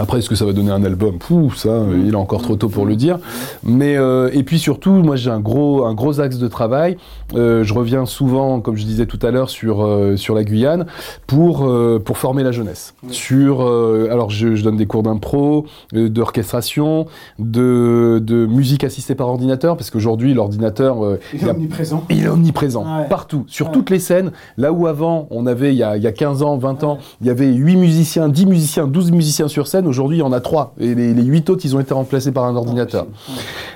Après, 0.00 0.18
est-ce 0.18 0.28
que 0.28 0.34
ça 0.36 0.44
va 0.44 0.52
donner 0.52 0.70
un 0.70 0.84
album? 0.84 1.18
Pouh, 1.18 1.52
ça, 1.56 1.82
il 1.92 2.12
est 2.12 2.14
encore 2.16 2.42
trop 2.42 2.54
tôt 2.56 2.68
pour 2.68 2.86
le 2.86 2.94
dire. 2.94 3.18
Mais 3.64 3.96
euh, 3.96 4.30
et 4.32 4.42
puis 4.44 4.58
surtout, 4.60 4.92
moi 4.92 5.16
j'ai 5.16 5.30
un 5.30 5.40
gros, 5.40 5.84
un 5.86 5.94
gros 5.94 6.20
axe 6.20 6.38
de 6.38 6.46
travail. 6.46 6.96
Euh, 7.34 7.64
je 7.64 7.74
reviens 7.74 8.06
souvent, 8.06 8.60
comme 8.60 8.76
je 8.76 8.84
disais 8.84 9.06
tout 9.06 9.18
à 9.22 9.30
l'heure, 9.30 9.50
sur 9.50 9.84
euh, 9.84 10.16
sur 10.16 10.34
la 10.34 10.44
Guyane 10.44 10.86
pour 11.26 11.68
pour 12.04 12.18
former 12.18 12.42
la 12.44 12.52
jeunesse. 12.52 12.94
Sur, 13.10 13.60
alors 13.62 14.30
je, 14.30 14.54
je 14.54 14.62
donne 14.62 14.76
des 14.76 14.86
cours 14.86 15.02
d'impro, 15.02 15.66
d'orchestration, 15.92 17.06
de 17.38 18.20
de 18.22 18.46
musique 18.46 18.84
assistée 18.84 19.14
par 19.14 19.28
ordinateur, 19.28 19.76
parce 19.76 19.90
qu'aujourd'hui 19.90 20.34
l'ordinateur, 20.34 20.98
Il 21.32 21.40
il 21.40 21.46
est 21.46 21.50
omniprésent. 21.50 22.04
il 22.10 22.24
est 22.24 22.28
omniprésent, 22.28 22.82
Ouais. 22.84 23.08
partout, 23.08 23.44
sur 23.46 23.66
Ouais. 23.66 23.72
toutes 23.72 23.90
les 23.90 23.98
scènes. 23.98 24.30
Là 24.56 24.72
où 24.72 24.86
avant, 24.86 25.26
on 25.30 25.46
avait, 25.46 25.72
il 25.72 25.78
y 25.78 25.82
a, 25.82 25.96
il 25.96 26.02
y 26.02 26.06
a 26.06 26.12
15 26.12 26.42
ans, 26.42 26.56
20 26.56 26.84
ans, 26.84 26.98
il 27.20 27.26
y 27.26 27.30
avait 27.30 27.52
8 27.52 27.76
musiciens, 27.76 28.28
10 28.28 28.46
musiciens, 28.46 28.86
12 28.86 29.10
musiciens 29.12 29.48
sur 29.48 29.66
scène. 29.66 29.77
Aujourd'hui, 29.86 30.16
il 30.18 30.20
y 30.20 30.24
en 30.24 30.32
a 30.32 30.40
3. 30.40 30.74
Et 30.80 30.94
les, 30.94 31.14
les 31.14 31.22
8 31.24 31.50
autres, 31.50 31.62
ils 31.64 31.76
ont 31.76 31.80
été 31.80 31.94
remplacés 31.94 32.32
par 32.32 32.44
un 32.44 32.56
ordinateur. 32.56 33.06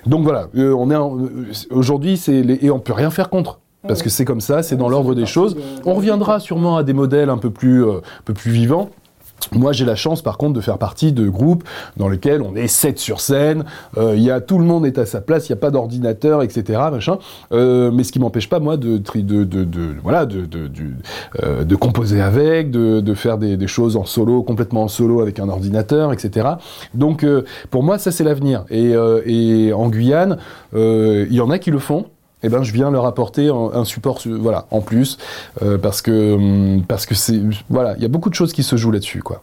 Donc 0.07 0.23
voilà, 0.25 0.49
euh, 0.57 0.75
on 0.75 0.91
est 0.91 0.95
euh, 0.95 1.53
aujourd'hui, 1.71 2.17
c'est 2.17 2.43
les- 2.43 2.59
et 2.63 2.71
on 2.71 2.79
peut 2.81 2.93
rien 2.93 3.11
faire 3.11 3.29
contre. 3.31 3.61
Parce 3.89 4.01
que 4.03 4.11
c'est 4.11 4.25
comme 4.25 4.41
ça, 4.41 4.63
c'est 4.63 4.77
dans 4.77 4.89
l'ordre 4.89 5.13
des 5.15 5.27
choses. 5.27 5.57
On 5.85 5.95
reviendra 5.95 6.39
sûrement 6.39 6.77
à 6.77 6.85
des 6.85 6.93
modèles 6.93 7.31
un 7.31 7.39
peu 7.39 7.51
plus, 7.51 7.85
euh, 7.85 7.97
un 7.99 8.23
peu 8.25 8.33
plus 8.33 8.53
vivants. 8.53 8.91
Moi, 9.51 9.73
j'ai 9.73 9.85
la 9.85 9.97
chance, 9.97 10.23
par 10.23 10.39
contre, 10.39 10.53
de 10.55 10.61
faire 10.61 10.79
partie 10.79 11.13
de 11.13 11.29
groupes 11.29 11.65
dans 11.97 12.09
lesquels 12.09 12.43
on 12.43 12.55
est 12.55 12.69
sept 12.69 12.99
sur 12.99 13.21
scène. 13.21 13.65
euh, 13.99 14.17
y 14.17 14.31
a 14.31 14.41
tout 14.41 14.59
le 14.59 14.65
monde 14.65 14.87
est 14.87 14.99
à 14.99 15.07
sa 15.07 15.21
place, 15.21 15.49
il 15.49 15.53
n'y 15.53 15.59
a 15.59 15.61
pas 15.61 15.71
d'ordinateur, 15.71 16.43
etc. 16.43 16.81
Machin. 16.91 17.19
Euh, 17.53 17.91
mais 17.91 18.05
ce 18.05 18.13
qui 18.13 18.19
m'empêche 18.21 18.49
pas 18.49 18.61
moi 18.61 18.77
de 18.77 18.99
de, 18.99 19.45
de, 19.45 19.65
de- 19.65 19.95
voilà 20.03 20.27
de 20.27 20.47
euh, 21.43 21.65
de 21.65 21.77
composer 21.77 22.21
avec, 22.21 22.71
de, 22.71 23.01
de 23.01 23.15
faire 23.15 23.39
des, 23.39 23.57
des 23.57 23.67
choses 23.67 23.97
en 23.97 24.05
solo, 24.05 24.43
complètement 24.43 24.85
en 24.85 24.89
solo 24.89 25.21
avec 25.21 25.39
un 25.39 25.49
ordinateur, 25.49 26.13
etc. 26.13 26.49
Donc, 26.95 27.25
euh, 27.25 27.45
pour 27.71 27.83
moi, 27.83 27.99
ça 27.99 28.11
c'est 28.11 28.25
l'avenir. 28.25 28.65
Et, 28.71 28.95
euh, 28.95 29.21
et 29.27 29.73
en 29.73 29.89
Guyane, 29.89 30.39
euh, 30.75 31.27
il 31.29 31.35
y 31.37 31.41
en 31.41 31.51
a 31.51 31.59
qui 31.59 31.71
le 31.71 31.79
font 31.79 32.07
eh 32.43 32.49
ben, 32.49 32.63
je 32.63 32.73
viens 32.73 32.91
leur 32.91 33.07
apporter 33.07 33.49
un, 33.49 33.85
support, 33.85 34.21
voilà, 34.27 34.67
en 34.71 34.81
plus, 34.81 35.19
euh, 35.63 35.79
parce 35.79 36.03
que 36.03 36.35
hum, 36.35 36.83
parce 36.87 37.07
que 37.07 37.15
c'est, 37.15 37.41
voilà, 37.71 37.95
il 37.97 38.03
y 38.03 38.05
a 38.05 38.09
beaucoup 38.09 38.31
de 38.31 38.35
choses 38.35 38.53
qui 38.53 38.63
se 38.63 38.77
jouent 38.77 38.91
là-dessus, 38.91 39.23
quoi. 39.23 39.43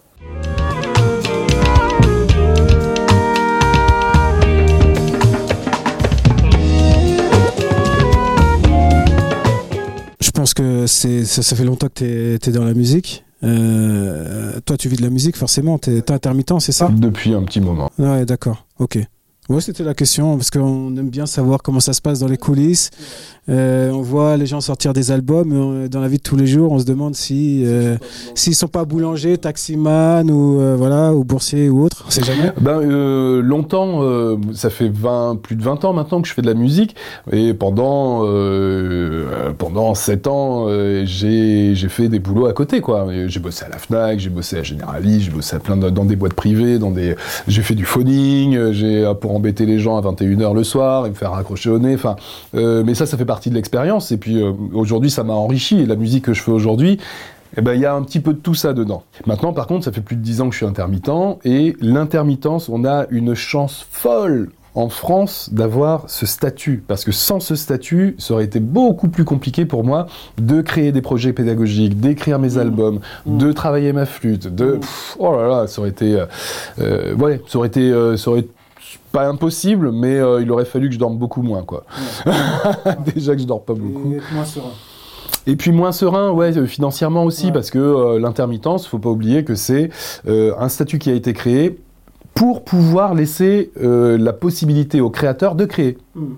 Je 10.19 10.31
pense 10.31 10.53
que 10.53 10.87
c'est 10.87 11.25
ça, 11.25 11.41
ça 11.41 11.55
fait 11.55 11.65
longtemps 11.65 11.87
que 11.93 12.37
tu 12.37 12.49
es, 12.49 12.53
dans 12.53 12.63
la 12.63 12.73
musique. 12.73 13.25
Euh, 13.43 14.59
toi, 14.65 14.77
tu 14.77 14.89
vis 14.89 14.97
de 14.97 15.01
la 15.01 15.09
musique, 15.09 15.35
forcément. 15.35 15.77
Tu 15.77 15.91
es, 15.97 16.11
intermittent, 16.11 16.59
c'est 16.59 16.71
ça? 16.71 16.89
Depuis 16.93 17.33
un 17.33 17.43
petit 17.43 17.61
moment. 17.61 17.89
Ouais, 17.97 18.25
d'accord. 18.25 18.65
Ok. 18.79 18.99
Ouais, 19.49 19.61
c'était 19.61 19.83
la 19.83 19.95
question, 19.95 20.37
parce 20.37 20.51
qu'on 20.51 20.95
aime 20.95 21.09
bien 21.09 21.25
savoir 21.25 21.63
comment 21.63 21.79
ça 21.79 21.93
se 21.93 22.01
passe 22.01 22.19
dans 22.19 22.27
les 22.27 22.37
coulisses. 22.37 22.91
Euh, 23.49 23.89
on 23.89 24.01
voit 24.03 24.37
les 24.37 24.45
gens 24.45 24.61
sortir 24.61 24.93
des 24.93 25.09
albums, 25.09 25.51
on- 25.51 25.87
dans 25.87 26.01
la 26.01 26.07
vie 26.07 26.17
de 26.17 26.21
tous 26.21 26.35
les 26.35 26.45
jours, 26.45 26.71
on 26.71 26.77
se 26.77 26.85
demande 26.85 27.15
si 27.15 27.63
euh, 27.65 27.97
s'ils 28.35 28.53
sont 28.53 28.67
pas 28.67 28.85
boulangers, 28.85 29.39
taximan 29.39 30.29
ou 30.29 30.59
euh, 30.61 30.75
voilà 30.77 31.15
ou 31.15 31.23
boursiers 31.23 31.67
ou 31.67 31.81
autre. 31.83 32.03
On 32.07 32.11
sait 32.11 32.23
jamais. 32.23 32.51
Ben 32.61 32.79
euh, 32.79 33.41
longtemps, 33.41 34.03
euh, 34.03 34.35
ça 34.53 34.69
fait 34.69 34.89
20, 34.89 35.39
plus 35.41 35.55
de 35.55 35.63
20 35.63 35.83
ans 35.83 35.93
maintenant 35.93 36.21
que 36.21 36.27
je 36.27 36.33
fais 36.35 36.43
de 36.43 36.47
la 36.47 36.53
musique, 36.53 36.95
et 37.31 37.55
pendant 37.55 38.21
euh, 38.25 39.51
pendant 39.57 39.95
7 39.95 40.27
ans, 40.27 40.65
euh, 40.67 41.03
j'ai 41.07 41.73
fait 41.89 42.07
des 42.07 42.19
boulots 42.19 42.45
à 42.45 42.53
côté, 42.53 42.81
quoi. 42.81 43.07
J'ai 43.25 43.39
bossé 43.39 43.65
à 43.65 43.69
la 43.69 43.79
Fnac, 43.79 44.19
j'ai 44.19 44.29
bossé 44.29 44.57
à 44.59 44.63
Generali, 44.63 45.21
j'ai 45.21 45.31
bossé 45.31 45.55
à 45.55 45.59
plein 45.59 45.75
dans 45.75 46.05
des 46.05 46.15
boîtes 46.15 46.33
privées, 46.33 46.77
j'ai 47.47 47.61
fait 47.63 47.73
du 47.75 47.85
phoning, 47.85 48.55
euh, 48.55 48.73
j'ai 48.73 49.03
euh, 49.03 49.15
pour 49.15 49.31
embêter 49.39 49.65
les 49.65 49.79
gens 49.79 49.97
à 49.97 50.01
21h 50.01 50.53
le 50.53 50.63
soir 50.63 51.05
et 51.05 51.09
me 51.09 51.15
faire 51.15 51.31
raccrocher 51.31 51.69
au 51.69 51.79
nez. 51.79 51.95
Enfin, 51.95 52.15
euh, 52.55 52.83
mais 52.85 52.93
ça, 52.93 53.05
ça 53.05 53.17
fait 53.17 53.25
partie 53.25 53.49
de 53.49 53.55
l'expérience. 53.55 54.11
Et 54.11 54.17
puis 54.17 54.41
euh, 54.41 54.51
aujourd'hui, 54.73 55.09
ça 55.09 55.23
m'a 55.23 55.33
enrichi. 55.33 55.79
Et 55.79 55.85
la 55.85 55.95
musique 55.95 56.25
que 56.25 56.33
je 56.33 56.43
fais 56.43 56.51
aujourd'hui, 56.51 56.99
eh 57.57 57.61
ben, 57.61 57.73
il 57.73 57.81
y 57.81 57.85
a 57.85 57.93
un 57.93 58.03
petit 58.03 58.19
peu 58.19 58.33
de 58.33 58.39
tout 58.39 58.53
ça 58.53 58.73
dedans. 58.73 59.03
Maintenant, 59.25 59.53
par 59.53 59.65
contre, 59.65 59.85
ça 59.85 59.91
fait 59.91 60.01
plus 60.01 60.15
de 60.15 60.21
10 60.21 60.41
ans 60.41 60.47
que 60.49 60.53
je 60.53 60.57
suis 60.57 60.65
intermittent, 60.65 61.09
et 61.45 61.75
l'intermittence, 61.81 62.69
on 62.69 62.85
a 62.85 63.07
une 63.09 63.33
chance 63.33 63.87
folle 63.89 64.51
en 64.75 64.89
France 64.89 65.49
d'avoir 65.51 66.03
ce 66.07 66.25
statut, 66.25 66.83
parce 66.87 67.03
que 67.03 67.11
sans 67.11 67.39
ce 67.39 67.55
statut, 67.55 68.15
ça 68.17 68.35
aurait 68.35 68.45
été 68.45 68.59
beaucoup 68.59 69.09
plus 69.09 69.25
compliqué 69.25 69.65
pour 69.65 69.83
moi 69.83 70.07
de 70.37 70.61
créer 70.61 70.91
des 70.91 71.01
projets 71.01 71.33
pédagogiques, 71.33 71.99
d'écrire 71.99 72.39
mes 72.39 72.57
albums, 72.57 72.99
de 73.25 73.51
travailler 73.51 73.93
ma 73.93 74.05
flûte, 74.05 74.53
de... 74.53 74.73
pff, 74.73 75.17
oh 75.19 75.35
là 75.35 75.47
là, 75.47 75.67
ça 75.67 75.81
aurait 75.81 75.89
été... 75.89 76.13
euh, 76.13 76.25
euh, 76.79 77.15
ouais, 77.15 77.41
ça 77.47 77.57
aurait 77.57 77.67
été... 77.67 77.91
euh, 77.91 78.15
ça 78.15 78.29
aurait 78.29 78.45
pas 79.11 79.27
impossible, 79.27 79.91
mais 79.91 80.17
euh, 80.17 80.41
il 80.41 80.51
aurait 80.51 80.65
fallu 80.65 80.87
que 80.87 80.93
je 80.95 80.99
dorme 80.99 81.17
beaucoup 81.17 81.41
moins, 81.41 81.63
quoi. 81.63 81.85
Déjà 83.13 83.35
que 83.35 83.41
je 83.41 83.47
dors 83.47 83.63
pas 83.63 83.73
beaucoup. 83.73 84.15
Et 85.47 85.55
puis 85.55 85.71
moins 85.71 85.91
serein, 85.91 86.31
ouais, 86.31 86.57
euh, 86.57 86.65
financièrement 86.65 87.23
aussi, 87.23 87.47
Ouais. 87.47 87.51
parce 87.51 87.71
que 87.71 87.79
euh, 87.79 88.19
l'intermittence, 88.19 88.87
faut 88.87 88.99
pas 88.99 89.09
oublier 89.09 89.43
que 89.43 89.55
c'est 89.55 89.89
euh, 90.27 90.53
un 90.59 90.69
statut 90.69 90.99
qui 90.99 91.09
a 91.09 91.13
été 91.13 91.33
créé 91.33 91.79
pour 92.39 92.63
pouvoir 92.63 93.15
laisser 93.15 93.69
euh, 93.83 94.17
la 94.17 94.31
possibilité 94.31 95.01
aux 95.01 95.09
créateurs 95.09 95.55
de 95.55 95.65
créer, 95.65 95.97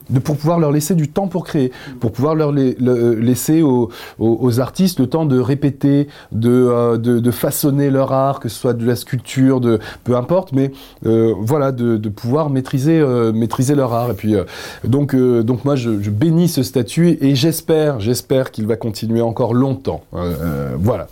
de 0.10 0.18
pour 0.20 0.36
pouvoir 0.36 0.58
leur 0.60 0.72
laisser 0.72 0.96
du 0.96 1.08
temps 1.10 1.28
pour 1.28 1.44
créer, 1.46 1.72
pour 2.00 2.12
pouvoir 2.12 2.34
leur 2.34 2.52
la- 2.52 2.72
le- 2.80 3.14
laisser 3.14 3.62
aux, 3.62 3.90
aux- 4.18 4.38
aux 4.42 4.60
artistes 4.60 5.00
le 5.00 5.06
temps 5.06 5.26
de 5.28 5.38
répéter, 5.40 6.08
de, 6.32 6.50
euh, 6.50 6.98
de, 6.98 7.20
de 7.20 7.32
façonner 7.32 7.92
leur 7.92 8.14
art, 8.14 8.40
que 8.40 8.50
ce 8.50 8.58
soit 8.60 8.74
de 8.74 8.84
la 8.84 8.96
sculpture, 8.96 9.62
de 9.62 9.78
peu 10.04 10.16
importe, 10.18 10.54
mais 10.54 10.72
euh, 11.06 11.36
voilà, 11.40 11.72
de, 11.72 11.98
de 11.98 12.10
pouvoir 12.10 12.50
maîtriser 12.50 12.98
euh, 13.00 13.32
maîtriser 13.32 13.76
leur 13.76 13.94
art. 13.94 14.10
Et 14.10 14.16
puis 14.16 14.34
euh, 14.34 14.44
donc 14.84 15.14
euh, 15.14 15.44
donc 15.44 15.66
moi 15.66 15.76
je, 15.76 16.02
je 16.02 16.10
bénis 16.10 16.48
ce 16.50 16.64
statut 16.64 17.16
et 17.22 17.36
j'espère 17.36 18.00
j'espère 18.00 18.50
qu'il 18.50 18.66
va 18.66 18.76
continuer 18.76 19.22
encore 19.22 19.54
longtemps. 19.54 20.02
Euh, 20.16 20.34
euh, 20.42 20.70
voilà. 20.80 21.06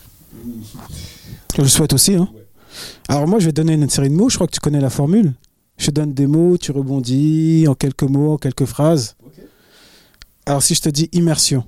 Je 1.55 1.61
le 1.61 1.67
souhaite 1.67 1.93
aussi. 1.93 2.15
Hein. 2.15 2.27
Alors 3.07 3.27
moi, 3.27 3.39
je 3.39 3.45
vais 3.45 3.51
te 3.51 3.61
donner 3.61 3.73
une 3.73 3.89
série 3.89 4.09
de 4.09 4.15
mots. 4.15 4.29
Je 4.29 4.35
crois 4.35 4.47
que 4.47 4.53
tu 4.53 4.59
connais 4.59 4.79
la 4.81 4.89
formule. 4.89 5.33
Je 5.77 5.87
te 5.87 5.91
donne 5.91 6.13
des 6.13 6.27
mots, 6.27 6.57
tu 6.57 6.71
rebondis 6.71 7.65
en 7.67 7.73
quelques 7.75 8.03
mots, 8.03 8.33
en 8.33 8.37
quelques 8.37 8.65
phrases. 8.65 9.15
Alors 10.45 10.61
si 10.63 10.75
je 10.75 10.81
te 10.81 10.89
dis 10.89 11.09
immersion, 11.13 11.63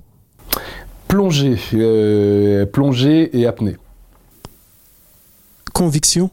Plongée, 1.08 1.56
euh, 1.74 2.66
plongée 2.66 3.38
et 3.38 3.46
apnée. 3.46 3.76
conviction, 5.72 6.30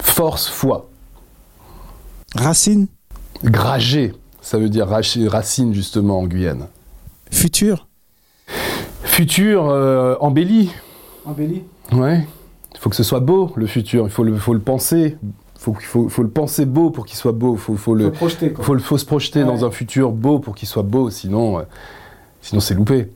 Force, 0.00 0.48
foi. 0.48 0.88
racine, 2.34 2.86
Grager, 3.44 4.14
ça 4.40 4.56
veut 4.58 4.68
dire 4.68 4.86
racine 4.88 5.74
justement 5.74 6.20
en 6.20 6.26
Guyane. 6.26 6.68
futur, 7.30 7.88
Futur, 9.04 9.68
euh, 9.68 10.14
embelli. 10.20 10.70
embelli, 11.26 11.62
Ouais. 11.92 12.26
Il 12.74 12.78
faut 12.80 12.90
que 12.90 12.96
ce 12.96 13.02
soit 13.02 13.20
beau, 13.20 13.52
le 13.56 13.66
futur. 13.66 14.04
Il 14.04 14.10
faut 14.10 14.24
le, 14.24 14.36
faut 14.36 14.54
le 14.54 14.60
penser. 14.60 15.16
Faut, 15.58 15.72
qu'il 15.72 15.84
faut, 15.84 16.08
faut 16.08 16.22
le 16.24 16.30
penser 16.30 16.64
beau 16.66 16.90
pour 16.90 17.06
qu'il 17.06 17.16
soit 17.16 17.32
beau. 17.32 17.56
Faut, 17.56 17.76
faut 17.76 17.94
le, 17.94 18.10
projeter. 18.10 18.52
faut, 18.60 18.74
le- 18.74 18.80
faut 18.80 18.98
se 18.98 19.04
projeter 19.04 19.40
Ouais. 19.40 19.46
dans 19.46 19.64
un 19.64 19.70
futur 19.70 20.10
beau 20.10 20.38
pour 20.40 20.54
qu'il 20.54 20.66
soit 20.68 20.82
beau. 20.82 21.08
Sinon, 21.10 21.58
euh, 21.58 21.62
sinon 22.40 22.60
c'est 22.60 22.74
loupé. 22.74 23.08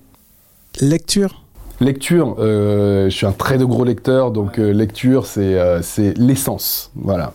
Lecture, 0.81 1.43
Lecture, 1.81 2.37
euh, 2.39 3.11
je 3.11 3.15
suis 3.17 3.27
un 3.27 3.33
très 3.33 3.59
de 3.59 3.65
gros 3.67 3.85
lecteur, 3.85 4.31
donc 4.31 4.59
euh, 4.59 4.71
lecture, 4.73 5.27
c'est 5.27 5.59
euh, 5.59 5.83
c'est 5.83 6.17
l'essence. 6.17 6.91
Voilà. 6.95 7.35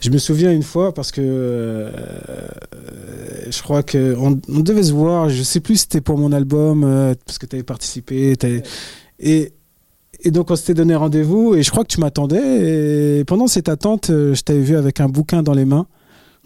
Je 0.00 0.08
me 0.10 0.16
souviens 0.18 0.50
une 0.52 0.62
fois 0.62 0.94
parce 0.94 1.10
que 1.12 1.20
euh, 1.22 1.90
je 3.50 3.62
crois 3.62 3.82
que 3.82 4.14
on, 4.18 4.40
on 4.48 4.60
devait 4.60 4.82
se 4.84 4.92
voir. 4.92 5.28
Je 5.28 5.42
sais 5.42 5.60
plus 5.60 5.74
si 5.76 5.80
c'était 5.82 6.00
pour 6.00 6.18
mon 6.18 6.32
album 6.32 6.84
euh, 6.84 7.14
parce 7.26 7.38
que 7.38 7.46
tu 7.46 7.56
avais 7.56 7.62
participé. 7.64 8.36
t'avais- 8.36 8.62
Et, 9.18 9.52
et 10.24 10.30
donc 10.30 10.50
on 10.50 10.56
s'était 10.56 10.74
donné 10.74 10.94
rendez-vous 10.94 11.54
et 11.54 11.62
je 11.62 11.70
crois 11.70 11.82
que 11.84 11.88
tu 11.88 12.00
m'attendais. 12.00 13.18
Et 13.20 13.24
pendant 13.24 13.46
cette 13.46 13.68
attente, 13.68 14.10
euh, 14.10 14.34
je 14.34 14.42
t'avais 14.42 14.60
vu 14.60 14.76
avec 14.76 15.00
un 15.00 15.08
bouquin 15.08 15.42
dans 15.42 15.54
les 15.54 15.64
mains. 15.64 15.86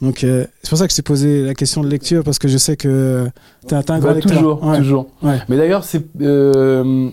Donc 0.03 0.25
euh, 0.25 0.45
c'est 0.63 0.69
pour 0.69 0.79
ça 0.79 0.87
que 0.87 0.91
je 0.93 0.97
t'ai 0.97 1.03
posé 1.03 1.43
la 1.43 1.55
question 1.55 1.83
de 1.83 1.89
lecture 1.89 2.23
parce 2.23 2.39
que 2.39 2.49
je 2.49 2.59
sais 2.59 2.77
que 2.77 3.27
tu 3.67 3.75
es 3.75 3.79
un 3.79 3.81
grand 3.99 4.01
Bah, 4.09 4.15
lecteur. 4.15 4.37
toujours, 4.37 4.63
Ouais. 4.65 4.77
toujours. 4.79 5.07
Ouais. 5.23 5.39
Mais 5.49 5.57
d'ailleurs, 5.57 5.85
c'est 5.85 6.05
euh, 6.21 7.09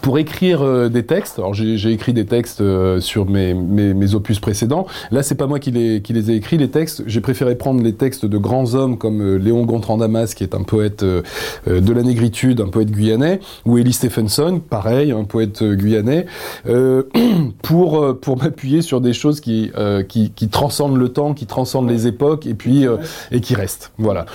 pour 0.00 0.18
écrire 0.18 0.62
euh, 0.62 0.88
des 0.88 1.04
textes. 1.04 1.38
Alors 1.38 1.54
j'ai 1.54 1.90
écrit 1.90 2.12
des 2.12 2.26
textes 2.26 2.60
euh, 2.60 3.00
sur 3.00 3.26
mes, 3.26 3.54
mes, 3.54 4.14
opus 4.14 4.38
précédents. 4.38 4.86
Là, 5.10 5.22
c'est 5.22 5.34
pas 5.34 5.46
moi 5.46 5.58
qui 5.58 5.70
les, 5.70 6.02
qui 6.02 6.12
les 6.12 6.30
ai 6.30 6.34
écrits 6.34 6.58
les 6.58 6.70
textes. 6.70 7.02
J'ai 7.06 7.20
préféré 7.20 7.56
prendre 7.56 7.82
les 7.82 7.94
textes 7.94 8.26
de 8.26 8.38
grands 8.38 8.74
hommes 8.74 8.98
comme 8.98 9.20
euh, 9.20 9.36
Léon 9.36 9.64
Gontran 9.64 9.96
Damas, 9.96 10.34
qui 10.34 10.44
est 10.44 10.54
un 10.54 10.62
poète 10.62 11.04
de 11.04 11.92
la 11.92 12.02
négritude, 12.02 12.60
un 12.60 12.68
poète 12.68 12.90
guyanais, 12.90 13.40
ou 13.64 13.78
Ellie 13.78 13.92
Stephenson, 13.92 14.60
pareil, 14.60 15.12
un 15.12 15.24
poète 15.24 15.62
guyanais, 15.62 16.26
pour 17.62 18.18
pour 18.20 18.38
m'appuyer 18.38 18.82
sur 18.82 19.00
des 19.00 19.12
choses 19.12 19.40
qui, 19.40 19.70
qui 20.08 20.30
qui 20.30 20.48
transcendent 20.48 20.98
le 20.98 21.08
temps, 21.08 21.34
qui 21.34 21.46
transcendent 21.46 21.88
les 21.88 22.06
époques, 22.06 22.46
et 22.46 22.54
puis 22.54 22.86
et 23.30 23.40
qui 23.40 23.54
restent. 23.54 23.92
Voilà. 23.98 24.26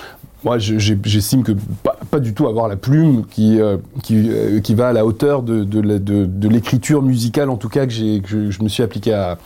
Moi, 0.44 0.58
j'estime 0.58 1.42
que 1.42 1.52
pas, 1.82 1.96
pas, 2.10 2.18
du 2.18 2.32
tout 2.32 2.46
avoir 2.46 2.66
la 2.68 2.76
plume 2.76 3.26
qui, 3.26 3.60
euh, 3.60 3.76
qui, 4.02 4.30
euh, 4.30 4.60
qui, 4.60 4.74
va 4.74 4.88
à 4.88 4.92
la 4.92 5.04
hauteur 5.04 5.42
de, 5.42 5.64
de, 5.64 5.80
de, 5.80 6.24
de 6.24 6.48
l'écriture 6.48 7.02
musicale, 7.02 7.50
en 7.50 7.56
tout 7.56 7.68
cas, 7.68 7.86
que, 7.86 8.18
que 8.20 8.50
je 8.50 8.62
me 8.62 8.68
suis 8.68 8.82
appliqué 8.82 9.12
à, 9.12 9.36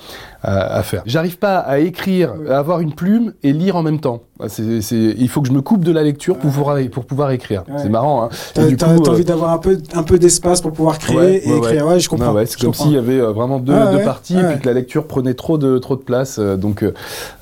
à, 0.42 0.76
à 0.76 0.82
faire. 0.84 1.02
J'arrive 1.04 1.38
pas 1.38 1.58
à 1.58 1.78
écrire, 1.78 2.34
à 2.48 2.58
avoir 2.58 2.80
une 2.80 2.94
plume 2.94 3.32
et 3.42 3.52
lire 3.52 3.74
en 3.74 3.82
même 3.82 3.98
temps. 3.98 4.22
C 4.46 4.82
c'est 4.82 5.14
il 5.16 5.28
faut 5.28 5.42
que 5.42 5.48
je 5.48 5.52
me 5.52 5.62
coupe 5.62 5.84
de 5.84 5.92
la 5.92 6.02
lecture 6.02 6.36
pour, 6.38 6.50
pouvoir, 6.50 6.78
pour 6.92 7.06
pouvoir 7.06 7.30
écrire. 7.32 7.64
C'est 7.78 7.88
marrant. 7.88 8.24
Hein. 8.24 8.28
T'as 8.52 8.62
as, 8.62 9.08
envie 9.08 9.24
d'avoir 9.24 9.50
un 9.50 9.58
peu, 9.58 9.78
un 9.94 10.02
peu 10.02 10.18
d'espace 10.18 10.60
pour 10.60 10.72
pouvoir 10.72 10.98
créer 10.98 11.48
et 11.48 11.56
écrire. 11.56 11.86
Ouais, 11.86 11.98
je 11.98 12.08
comprends. 12.08 12.34
c'est 12.46 12.60
comme 12.60 12.74
s'il 12.74 12.92
y 12.92 12.98
avait 12.98 13.20
vraiment 13.20 13.58
deux, 13.58 13.74
deux 13.92 14.04
parties 14.04 14.38
et 14.38 14.44
puis 14.44 14.60
que 14.60 14.66
la 14.66 14.74
lecture 14.74 15.06
prenait 15.06 15.34
trop 15.34 15.58
de, 15.58 15.78
trop 15.78 15.96
de 15.96 16.02
place. 16.02 16.38
Donc 16.38 16.84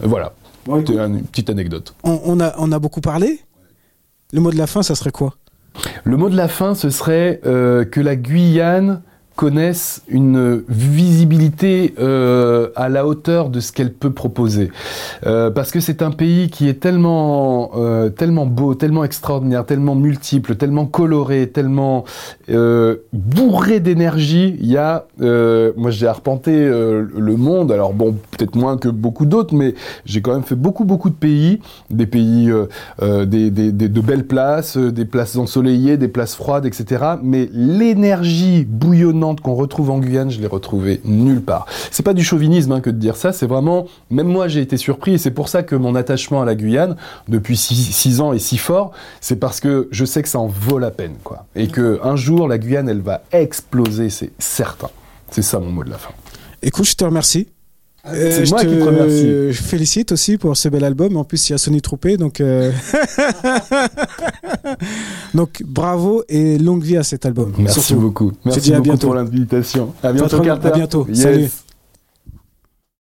voilà. 0.01 0.33
Une 0.69 1.23
petite 1.25 1.51
anecdote. 1.51 1.95
On, 2.05 2.21
on, 2.25 2.41
a, 2.41 2.55
on 2.59 2.71
a 2.73 2.79
beaucoup 2.79 3.01
parlé. 3.01 3.41
Le 4.33 4.41
mot 4.41 4.51
de 4.51 4.57
la 4.59 4.67
fin, 4.67 4.83
ça 4.83 4.95
serait 4.95 5.11
quoi? 5.11 5.35
Le 6.05 6.17
mot 6.17 6.29
de 6.29 6.37
la 6.37 6.49
fin, 6.49 6.75
ce 6.75 6.91
serait 6.91 7.41
euh, 7.47 7.85
que 7.85 8.01
la 8.01 8.17
Guyane 8.17 9.03
connaissent 9.43 10.03
une 10.07 10.63
visibilité 10.69 11.95
euh, 11.99 12.69
à 12.77 12.89
la 12.89 13.05
hauteur 13.09 13.49
de 13.49 13.59
ce 13.59 13.73
qu'elle 13.73 13.93
peut 13.93 14.13
proposer. 14.13 14.71
Euh, 15.27 15.51
parce 15.51 15.73
que 15.73 15.81
c'est 15.81 16.01
un 16.01 16.13
pays 16.13 16.49
qui 16.49 16.69
est 16.69 16.79
tellement, 16.79 17.73
euh, 17.75 18.09
tellement 18.09 18.47
beau, 18.47 18.77
tellement 18.77 19.03
extraordinaire, 19.03 19.67
tellement 19.67 19.97
multiple, 19.97 20.55
tellement 20.55 20.87
coloré, 20.87 21.49
tellement 21.49 22.05
bourré 23.13 23.81
d'énergie. 23.81 24.57
Il 24.61 24.71
y 24.71 24.77
a, 24.77 25.07
moi 25.19 25.91
j'ai 25.91 26.07
arpenté 26.07 26.53
le 26.53 27.37
monde, 27.37 27.73
alors 27.73 27.95
bon, 27.95 28.15
peut-être 28.31 28.55
moins 28.55 28.77
que 28.77 28.89
beaucoup 28.89 29.27
d'autres, 29.27 29.55
mais 29.57 29.75
j'ai 30.05 30.21
quand 30.21 30.35
même 30.35 30.45
fait 30.45 30.55
beaucoup, 30.55 30.85
beaucoup 30.85 31.11
de 31.11 31.15
pays, 31.15 31.61
des 31.91 32.07
pays, 32.07 32.53
des, 33.01 33.51
des, 33.51 33.73
de 33.73 34.01
belles 34.01 34.27
places, 34.27 34.77
des 34.77 35.05
places 35.05 35.35
ensoleillées, 35.37 35.97
des 35.97 36.09
places 36.09 36.37
froides, 36.37 36.67
etc. 36.67 37.05
Mais 37.23 37.49
l'énergie 37.53 38.65
bouillonnante 38.69 39.32
qu'on 39.41 39.55
retrouve 39.55 39.91
en 39.91 39.99
Guyane, 39.99 40.31
je 40.31 40.41
l'ai 40.41 40.47
retrouvé 40.47 41.01
nulle 41.05 41.43
part. 41.43 41.67
C'est 41.91 42.03
pas 42.03 42.15
du 42.15 42.25
chauvinisme 42.25 42.73
hein, 42.73 42.81
que 42.81 42.91
de 42.91 42.99
dire 42.99 43.17
ça, 43.17 43.33
c'est 43.33 43.47
vraiment, 43.47 43.87
même 44.11 44.27
moi 44.27 44.49
j'ai 44.49 44.61
été 44.61 44.77
surpris 44.77 45.15
et 45.15 45.19
c'est 45.19 45.31
pour 45.31 45.49
ça 45.49 45.63
que 45.63 45.75
mon 45.75 45.95
attachement 45.95 46.43
à 46.43 46.45
la 46.45 46.55
Guyane 46.55 46.97
depuis 47.29 47.57
six, 47.57 48.21
ans 48.21 48.33
est 48.33 48.39
si 48.39 48.59
fort, 48.59 48.93
c'est 49.21 49.37
parce 49.37 49.61
que 49.61 49.89
je 49.91 50.05
sais 50.05 50.23
que 50.23 50.29
ça 50.29 50.39
en 50.39 50.47
vaut 50.47 50.79
la 50.79 50.91
peine, 50.91 51.15
quoi. 51.25 51.47
Et 51.55 51.69
que 51.69 52.01
un 52.03 52.17
jour 52.17 52.49
la 52.49 52.59
Guyane 52.59 52.89
elle 52.89 53.01
va 53.01 53.23
exploser, 53.33 54.11
c'est 54.11 54.33
certain. 54.39 54.91
C'est 55.31 55.43
ça 55.43 55.59
mon 55.59 55.71
mot 55.71 55.85
de 55.85 55.91
la 55.91 55.99
fin. 55.99 56.11
Écoute, 56.63 56.85
je 56.85 56.95
te 56.95 57.05
remercie. 57.05 57.49
C'est 58.05 58.51
moi 58.51 58.61
qui 58.65 58.67
te 58.67 58.83
remercie. 58.83 59.53
Je 59.53 59.63
félicite 59.63 60.13
aussi 60.13 60.37
pour 60.37 60.57
ce 60.57 60.69
bel 60.69 60.83
album. 60.83 61.17
En 61.17 61.25
plus, 61.25 61.49
il 61.49 61.53
y 61.53 61.55
a 61.55 61.59
Sony 61.59 61.81
Troupé, 61.81 62.17
donc 62.17 62.41
euh, 62.41 62.73
donc 65.35 65.63
bravo 65.65 66.25
et 66.29 66.59
longue 66.59 66.83
vie 66.83 66.97
à 66.97 67.05
cet 67.05 67.27
album. 67.27 67.53
Merci 67.59 67.95
beaucoup. 67.95 68.33
Merci 68.45 68.73
beaucoup 68.73 68.97
pour 68.97 69.15
l'invitation. 69.15 69.95
À 70.03 70.13
bientôt, 70.13 70.43
À 70.43 70.71
bientôt. 70.71 71.07
Salut. 71.13 71.49